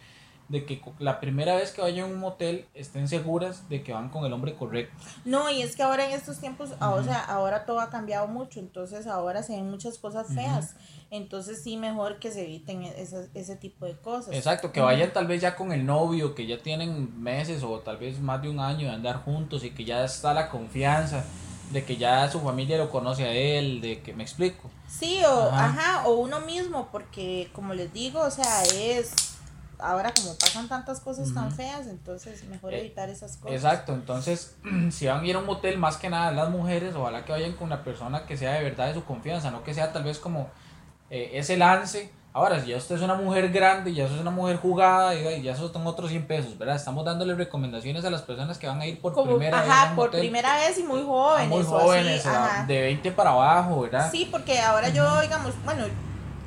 [0.49, 4.11] De que la primera vez que vayan a un motel estén seguras de que van
[4.11, 4.95] con el hombre correcto.
[5.25, 8.29] No, y es que ahora en estos tiempos, ah, o sea, ahora todo ha cambiado
[8.29, 10.77] mucho, entonces ahora se ven muchas cosas feas,
[11.11, 14.35] entonces sí mejor que se eviten e- esas- ese tipo de cosas.
[14.35, 17.97] Exacto, que vayan tal vez ya con el novio, que ya tienen meses o tal
[17.97, 21.25] vez más de un año de andar juntos y que ya está la confianza.
[21.73, 24.71] de que ya su familia lo conoce a él, de que me explico.
[24.87, 26.07] Sí, o, ajá.
[26.07, 29.36] o uno mismo, porque como les digo, o sea, es
[29.79, 33.57] ahora como pasan tantas cosas tan feas, entonces mejor eh, evitar esas cosas.
[33.57, 34.57] Exacto, entonces
[34.91, 37.53] si van a ir a un motel, más que nada las mujeres, ojalá que vayan
[37.53, 40.19] con una persona que sea de verdad de su confianza, no que sea tal vez
[40.19, 40.49] como
[41.11, 42.11] eh, ese lance.
[42.33, 45.53] Ahora, si ya usted es una mujer grande, ya es una mujer jugada, y ya
[45.53, 46.77] eso son otros 100 pesos, ¿verdad?
[46.77, 49.71] Estamos dándole recomendaciones a las personas que van a ir por primera vez.
[49.71, 51.49] Ajá, por primera vez y muy jóvenes.
[51.49, 52.27] muy jóvenes,
[52.67, 54.11] de 20 para abajo, ¿verdad?
[54.11, 55.85] Sí, porque ahora yo, digamos, bueno,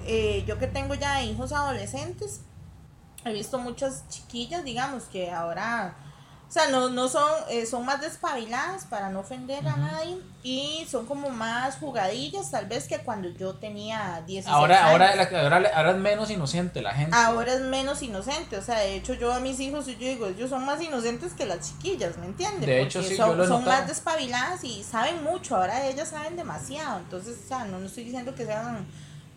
[0.06, 2.42] eh, yo que tengo ya hijos adolescentes,
[3.26, 5.96] he visto muchas chiquillas, digamos, que ahora,
[6.48, 10.88] o sea, no, no son, eh, son más despabiladas para no ofender a nadie y
[10.90, 14.92] son como más jugadillas, tal vez que cuando yo tenía 16 ahora, años.
[14.92, 17.16] Ahora, ahora, ahora es menos inocente la gente.
[17.16, 20.50] Ahora es menos inocente, o sea, de hecho yo a mis hijos, yo digo, ellos
[20.50, 22.66] son más inocentes que las chiquillas, ¿me entiendes?
[22.66, 27.00] De hecho, sí, son, yo son más despabiladas y saben mucho, ahora ellas saben demasiado,
[27.00, 28.88] entonces, o sea, no, no estoy diciendo que sean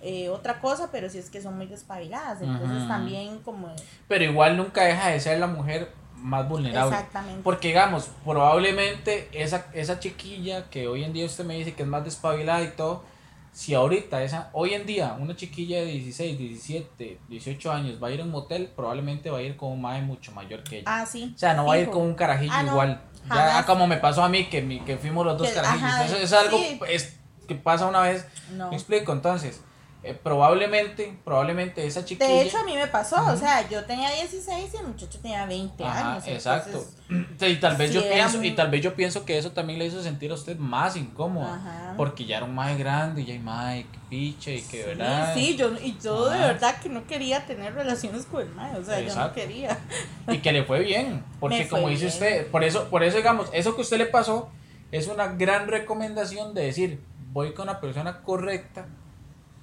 [0.04, 3.72] eh, otra cosa, pero si es que son muy despabiladas, entonces también como...
[4.08, 6.92] Pero igual nunca deja de ser la mujer más vulnerable.
[6.92, 7.42] Exactamente.
[7.44, 11.88] Porque digamos, probablemente esa, esa chiquilla que hoy en día usted me dice que es
[11.88, 13.04] más despabilada y todo,
[13.52, 18.10] si ahorita esa, hoy en día una chiquilla de 16, 17, 18 años va a
[18.10, 20.84] ir a un motel, probablemente va a ir con un mae mucho mayor que ella.
[20.86, 21.32] Ah, sí.
[21.32, 23.02] O sea, no va a ir con un carajillo ah, igual.
[23.28, 26.06] Ya como me pasó a mí, que, mi, que fuimos los dos carajillos.
[26.06, 28.26] Eso es algo es, que pasa una vez.
[28.56, 28.70] No.
[28.70, 29.62] Me explico, entonces
[30.04, 32.28] eh, probablemente, probablemente esa chiquilla.
[32.28, 35.46] De hecho, a mí me pasó, o sea, yo tenía 16 y el muchacho tenía
[35.46, 36.26] 20 años.
[36.26, 36.84] Exacto.
[37.40, 40.02] y tal vez yo pienso, y tal vez yo pienso que eso también le hizo
[40.02, 41.94] sentir a usted más incómoda.
[41.96, 45.34] Porque ya era un más grande, y ya hay más, que piche, y que verdad.
[45.34, 48.84] Sí, yo, y yo de verdad que no quería tener relaciones con el mae, o
[48.84, 49.78] sea, yo no quería.
[50.26, 53.76] Y que le fue bien, porque como dice usted, por eso, por eso digamos, eso
[53.76, 54.50] que usted le pasó
[54.90, 58.88] es una gran recomendación de decir, voy con una persona correcta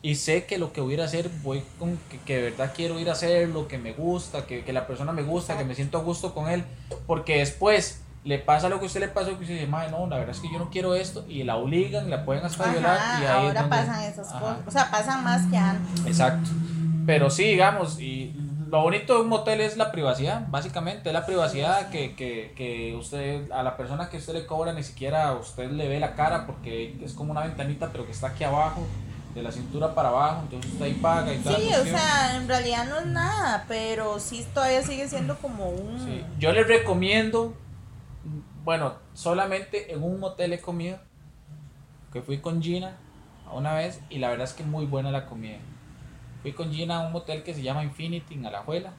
[0.02, 2.72] y sé que lo que voy a ir a hacer, voy con que, de verdad
[2.76, 5.66] quiero ir a hacer lo que me gusta, que, que la persona me gusta, que
[5.66, 6.64] me siento a gusto con él,
[7.06, 10.08] porque después le pasa lo que a usted le pasó, que usted dice, madre, no,
[10.08, 12.98] la verdad es que yo no quiero esto, y la obligan, la pueden hasta violar,
[13.22, 16.06] y ahí ahora pasan esas cosas, o sea, pasan más que antes.
[16.06, 16.50] Exacto,
[17.06, 18.36] pero sí, digamos, y
[18.70, 22.96] lo bonito de un motel es la privacidad, básicamente, es la privacidad que, que, que
[22.96, 26.46] usted, a la persona que usted le cobra, ni siquiera usted le ve la cara,
[26.46, 28.86] porque es como una ventanita, pero que está aquí abajo,
[29.34, 31.56] de la cintura para abajo, entonces usted ahí paga y tal.
[31.56, 36.00] Sí, o sea, en realidad no es nada, pero sí todavía sigue siendo como un...
[36.00, 36.24] Sí.
[36.40, 37.54] Yo les recomiendo,
[38.64, 41.00] bueno, solamente en un motel he comido,
[42.12, 42.98] que fui con Gina
[43.54, 45.58] una vez y la verdad es que muy buena la comida.
[46.42, 48.94] Fui con Gina a un motel que se llama Infinity en Alajuela.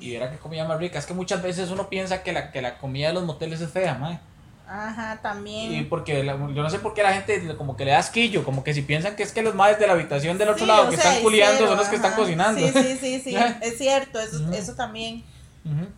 [0.00, 0.98] Y era que comida más rica.
[0.98, 3.70] Es que muchas veces uno piensa que la, que la comida de los moteles es
[3.70, 4.20] fea, madre.
[4.66, 5.74] Ajá, también.
[5.74, 8.64] Y porque yo no sé por qué la gente como que le da asquillo, como
[8.64, 10.96] que si piensan que es que los madres de la habitación del otro lado que
[10.96, 12.60] están culiando son los que están cocinando.
[12.60, 15.22] Sí, sí, sí, sí, es cierto, eso, eso también.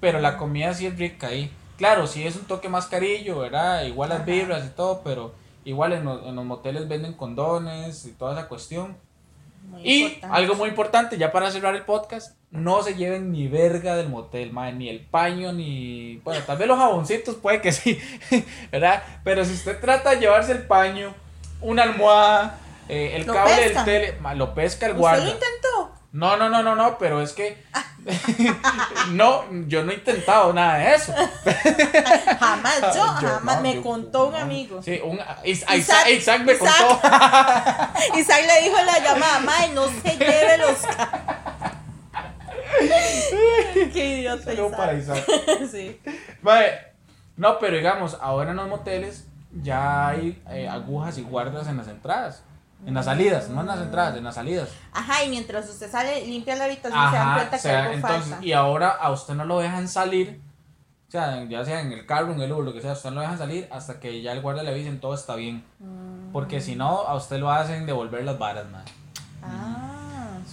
[0.00, 1.50] Pero la comida sí es rica ahí.
[1.76, 3.84] Claro, sí es un toque más carillo, ¿verdad?
[3.84, 8.12] Igual las vibras y todo, pero igual en los, en los moteles venden condones y
[8.12, 8.96] toda esa cuestión
[9.82, 14.08] y algo muy importante, ya para cerrar el podcast, no se lleven ni verga del
[14.08, 16.16] motel, madre, ni el paño, ni.
[16.24, 18.00] Bueno, tal vez los jaboncitos puede que sí,
[18.72, 19.02] ¿verdad?
[19.24, 21.14] Pero si usted trata de llevarse el paño,
[21.60, 25.24] una almohada, eh, el cable del tele, lo pesca el guardia.
[25.24, 25.96] ¿Usted lo intentó?
[26.16, 27.62] No, no, no, no, no, pero es que.
[29.10, 31.12] no, yo no he intentado nada de eso.
[32.40, 33.60] jamás, yo, jamás.
[33.60, 34.82] me contó un amigo.
[34.82, 37.00] Sí, un, Isaac, Isaac, me contó.
[38.16, 40.78] Isaac le dijo en la llamada, Mae, no se lleve los.
[43.92, 44.52] Qué idiota.
[44.52, 44.76] Isaac.
[44.76, 45.24] para Isaac.
[45.70, 46.00] sí.
[47.36, 49.26] no, pero digamos, ahora en los moteles
[49.62, 52.42] ya hay eh, agujas y guardas en las entradas.
[52.84, 54.68] En las salidas, no en las entradas, en las salidas.
[54.92, 58.52] Ajá, y mientras usted sale, limpia la habitación, se dan cuenta que algo entonces, Y
[58.52, 60.40] ahora a usted no lo dejan salir,
[61.08, 63.16] o sea, ya sea en el carro, en el Uber, lo que sea, usted no
[63.16, 65.64] lo dejan salir hasta que ya el guardia le avisen todo está bien.
[65.78, 66.32] Mm.
[66.32, 68.84] Porque si no, a usted lo hacen devolver las varas, man.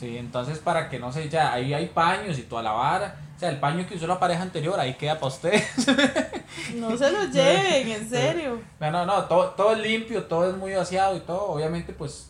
[0.04, 3.16] Sí, entonces para que no se, ya, ahí hay paños y toda la vara.
[3.38, 5.64] O sea, el paño que usó la pareja anterior, ahí queda para usted.
[6.76, 8.62] No se lo lleven, en serio.
[8.80, 11.48] No, no, no, todo, todo es limpio, todo es muy vaciado y todo.
[11.48, 12.30] Obviamente, pues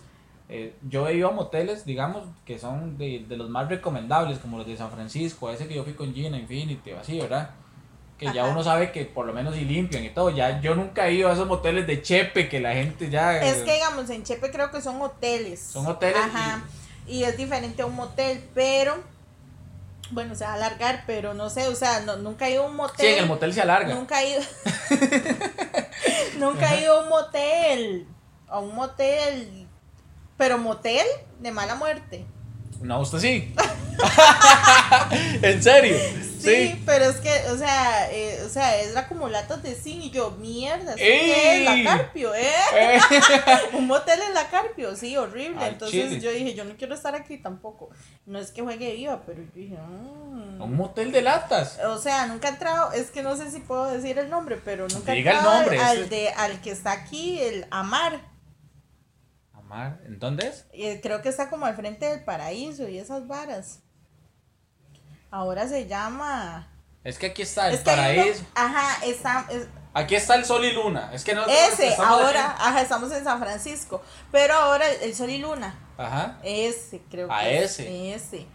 [0.50, 4.60] eh, yo he ido a moteles, digamos, que son de, de, los más recomendables, como
[4.60, 7.50] los de San Francisco, ese que yo fui con Gina, Infinity, así, ¿verdad?
[8.18, 10.30] Que ya uno sabe que por lo menos y limpian y todo.
[10.30, 13.42] Ya yo nunca he ido a esos moteles de Chepe que la gente ya.
[13.42, 15.60] Es que digamos, en Chepe creo que son hoteles.
[15.60, 16.18] Son hoteles.
[16.18, 16.62] Ajá.
[16.62, 19.04] y es diferente a un motel, pero
[20.12, 22.68] bueno, se va a alargar, pero no sé, o sea, no, nunca he ido a
[22.68, 23.06] un motel.
[23.06, 23.94] Sí, en el motel se alarga.
[23.94, 24.42] Nunca he ido.
[26.38, 28.08] Nunca he ido a un motel.
[28.48, 29.68] A un motel.
[30.38, 31.06] Pero motel
[31.40, 32.26] de mala muerte.
[32.84, 33.56] No, usted sí.
[35.42, 35.96] ¿En serio?
[36.44, 40.10] Sí, pero es que, o sea, eh, o sea, era como latas de zinc y
[40.12, 41.86] yo, mierda, ¿esto ¿qué es?
[41.86, 42.52] La Carpio, ¿eh?
[42.76, 43.00] Eh.
[43.74, 45.66] un motel en la Carpio, sí, horrible.
[45.66, 46.20] Entonces chile.
[46.20, 47.90] yo dije, yo no quiero estar aquí tampoco.
[48.26, 50.62] No es que juegue viva, pero yo dije, mm.
[50.62, 51.80] Un motel de latas.
[51.86, 54.88] O sea, nunca he entrado, es que no sé si puedo decir el nombre, pero
[54.90, 58.33] nunca he Diga el entrado nombre, al, de, al que está aquí, el Amar.
[59.74, 60.66] Amar, ¿en dónde es?
[60.72, 63.80] Eh, creo que está como al frente del paraíso y esas varas.
[65.32, 66.70] Ahora se llama.
[67.04, 68.46] Es que aquí está el es que hay uno- paraíso.
[68.56, 69.46] ajá, está.
[69.50, 71.12] es- Aquí está el sol y luna.
[71.14, 71.46] Es que no.
[71.46, 72.62] ese, estamos ahora, aquí.
[72.66, 74.02] ajá, estamos en San Francisco.
[74.32, 75.76] Pero ahora el, Sol y Luna.
[75.98, 76.40] Ajá.
[76.44, 78.14] Ese, creo A que es, ese.
[78.16, 78.48] Ese.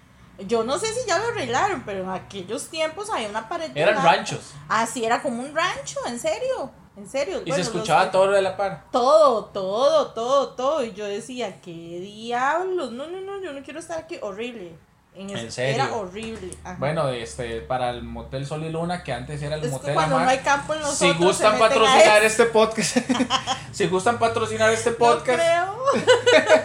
[0.47, 3.71] Yo no sé si ya lo arreglaron, pero en aquellos tiempos había una pared.
[3.77, 4.53] Eran ranchos.
[4.69, 6.73] Ah, sí, era como un rancho, en serio.
[6.99, 7.39] En serio.
[7.45, 8.85] Y Bueno, se escuchaba todo lo de la par.
[8.91, 10.85] Todo, todo, todo, todo.
[10.85, 12.91] Y yo decía, ¿qué diablos?
[12.93, 14.19] No, no, no, yo no quiero estar aquí.
[14.21, 14.73] Horrible.
[15.15, 15.75] En, ¿En serio?
[15.83, 16.55] Era horrible.
[16.65, 16.77] ajá.
[16.79, 20.17] Bueno, este, para el motel Sol y Luna, que antes era el es motel cuando
[20.17, 20.27] Amar.
[20.27, 22.99] no hay campo en los si gustan patrocinar este podcast,
[23.73, 25.75] si gustan patrocinar este podcast, No creo.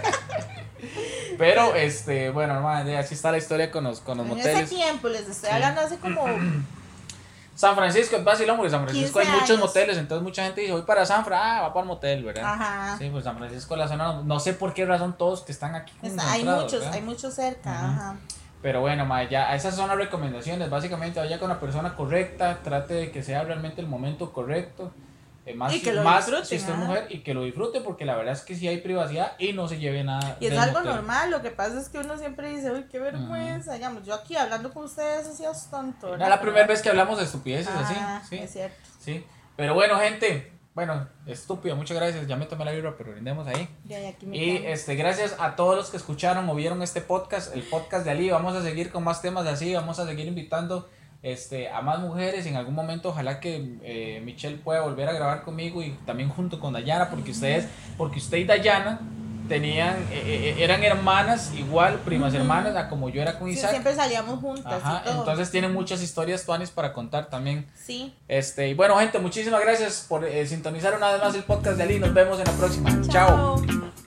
[1.38, 4.70] pero este, bueno, hermano, así está la historia con los, con los En ese moteles.
[4.70, 5.56] tiempo, les estoy Sí.
[5.56, 6.26] hablando hace como.
[7.68, 9.68] San Francisco es vacilón porque San Francisco hay 15 muchos años.
[9.68, 12.44] moteles, entonces mucha gente dice, voy para San Fran, ah, va para el motel, ¿verdad?
[12.46, 12.98] Ajá.
[12.98, 15.94] Sí, pues San Francisco, la zona, no sé por qué razón todos que están aquí
[16.02, 16.94] Está- hay muchos, ¿verdad?
[16.94, 17.72] hay muchos cerca.
[17.72, 18.16] Ajá.
[18.62, 20.70] Pero bueno, ma, ya esas son las recomendaciones.
[20.70, 24.92] Básicamente vaya con la persona correcta, trate de que sea realmente el momento correcto.
[25.46, 27.82] Eh, más Y si- que lo más si usted es mujer y que lo disfrute
[27.82, 30.38] porque la verdad es que sí hay privacidad y no se lleve nada.
[30.40, 30.96] Y es algo motel.
[30.96, 34.36] normal, lo que pasa es que uno siempre dice, uy, qué vergüenza, digamos, yo aquí
[34.38, 36.14] hablando con ustedes así es tonto.
[36.14, 38.36] Es la primera vez que hablamos de estupideces Ah, así.
[38.38, 38.78] Sí, Es cierto.
[39.00, 39.26] sí.
[39.56, 40.52] Pero bueno, gente.
[40.76, 42.26] Bueno, estúpido, muchas gracias.
[42.26, 43.70] Ya me tomé la vibra, pero brindemos ahí.
[43.86, 47.00] Ya, ya, aquí me Y este, gracias a todos los que escucharon o vieron este
[47.00, 48.32] podcast, el podcast de Ali.
[48.32, 50.90] Vamos a seguir con más temas de así, vamos a seguir invitando
[51.24, 52.46] este, a más mujeres.
[52.46, 56.60] En algún momento, ojalá que eh, Michelle pueda volver a grabar conmigo y también junto
[56.60, 57.66] con Dayana, porque ustedes,
[57.98, 59.00] porque usted y Dayana
[59.50, 63.72] tenían, eh, eh, eran hermanas, igual, primas hermanas, a como yo era con Sí, Isaac.
[63.72, 65.20] siempre salíamos juntas Ajá, y todo.
[65.20, 67.68] entonces tienen muchas historias tuanis para contar también.
[67.76, 68.14] Sí.
[68.30, 71.84] Este, y bueno, gente, muchísimas gracias por eh, sintonizar una vez más el podcast de
[71.84, 72.00] Ali.
[72.00, 72.90] Nos vemos en la próxima.
[73.10, 73.62] Chao.
[73.66, 74.03] Chao.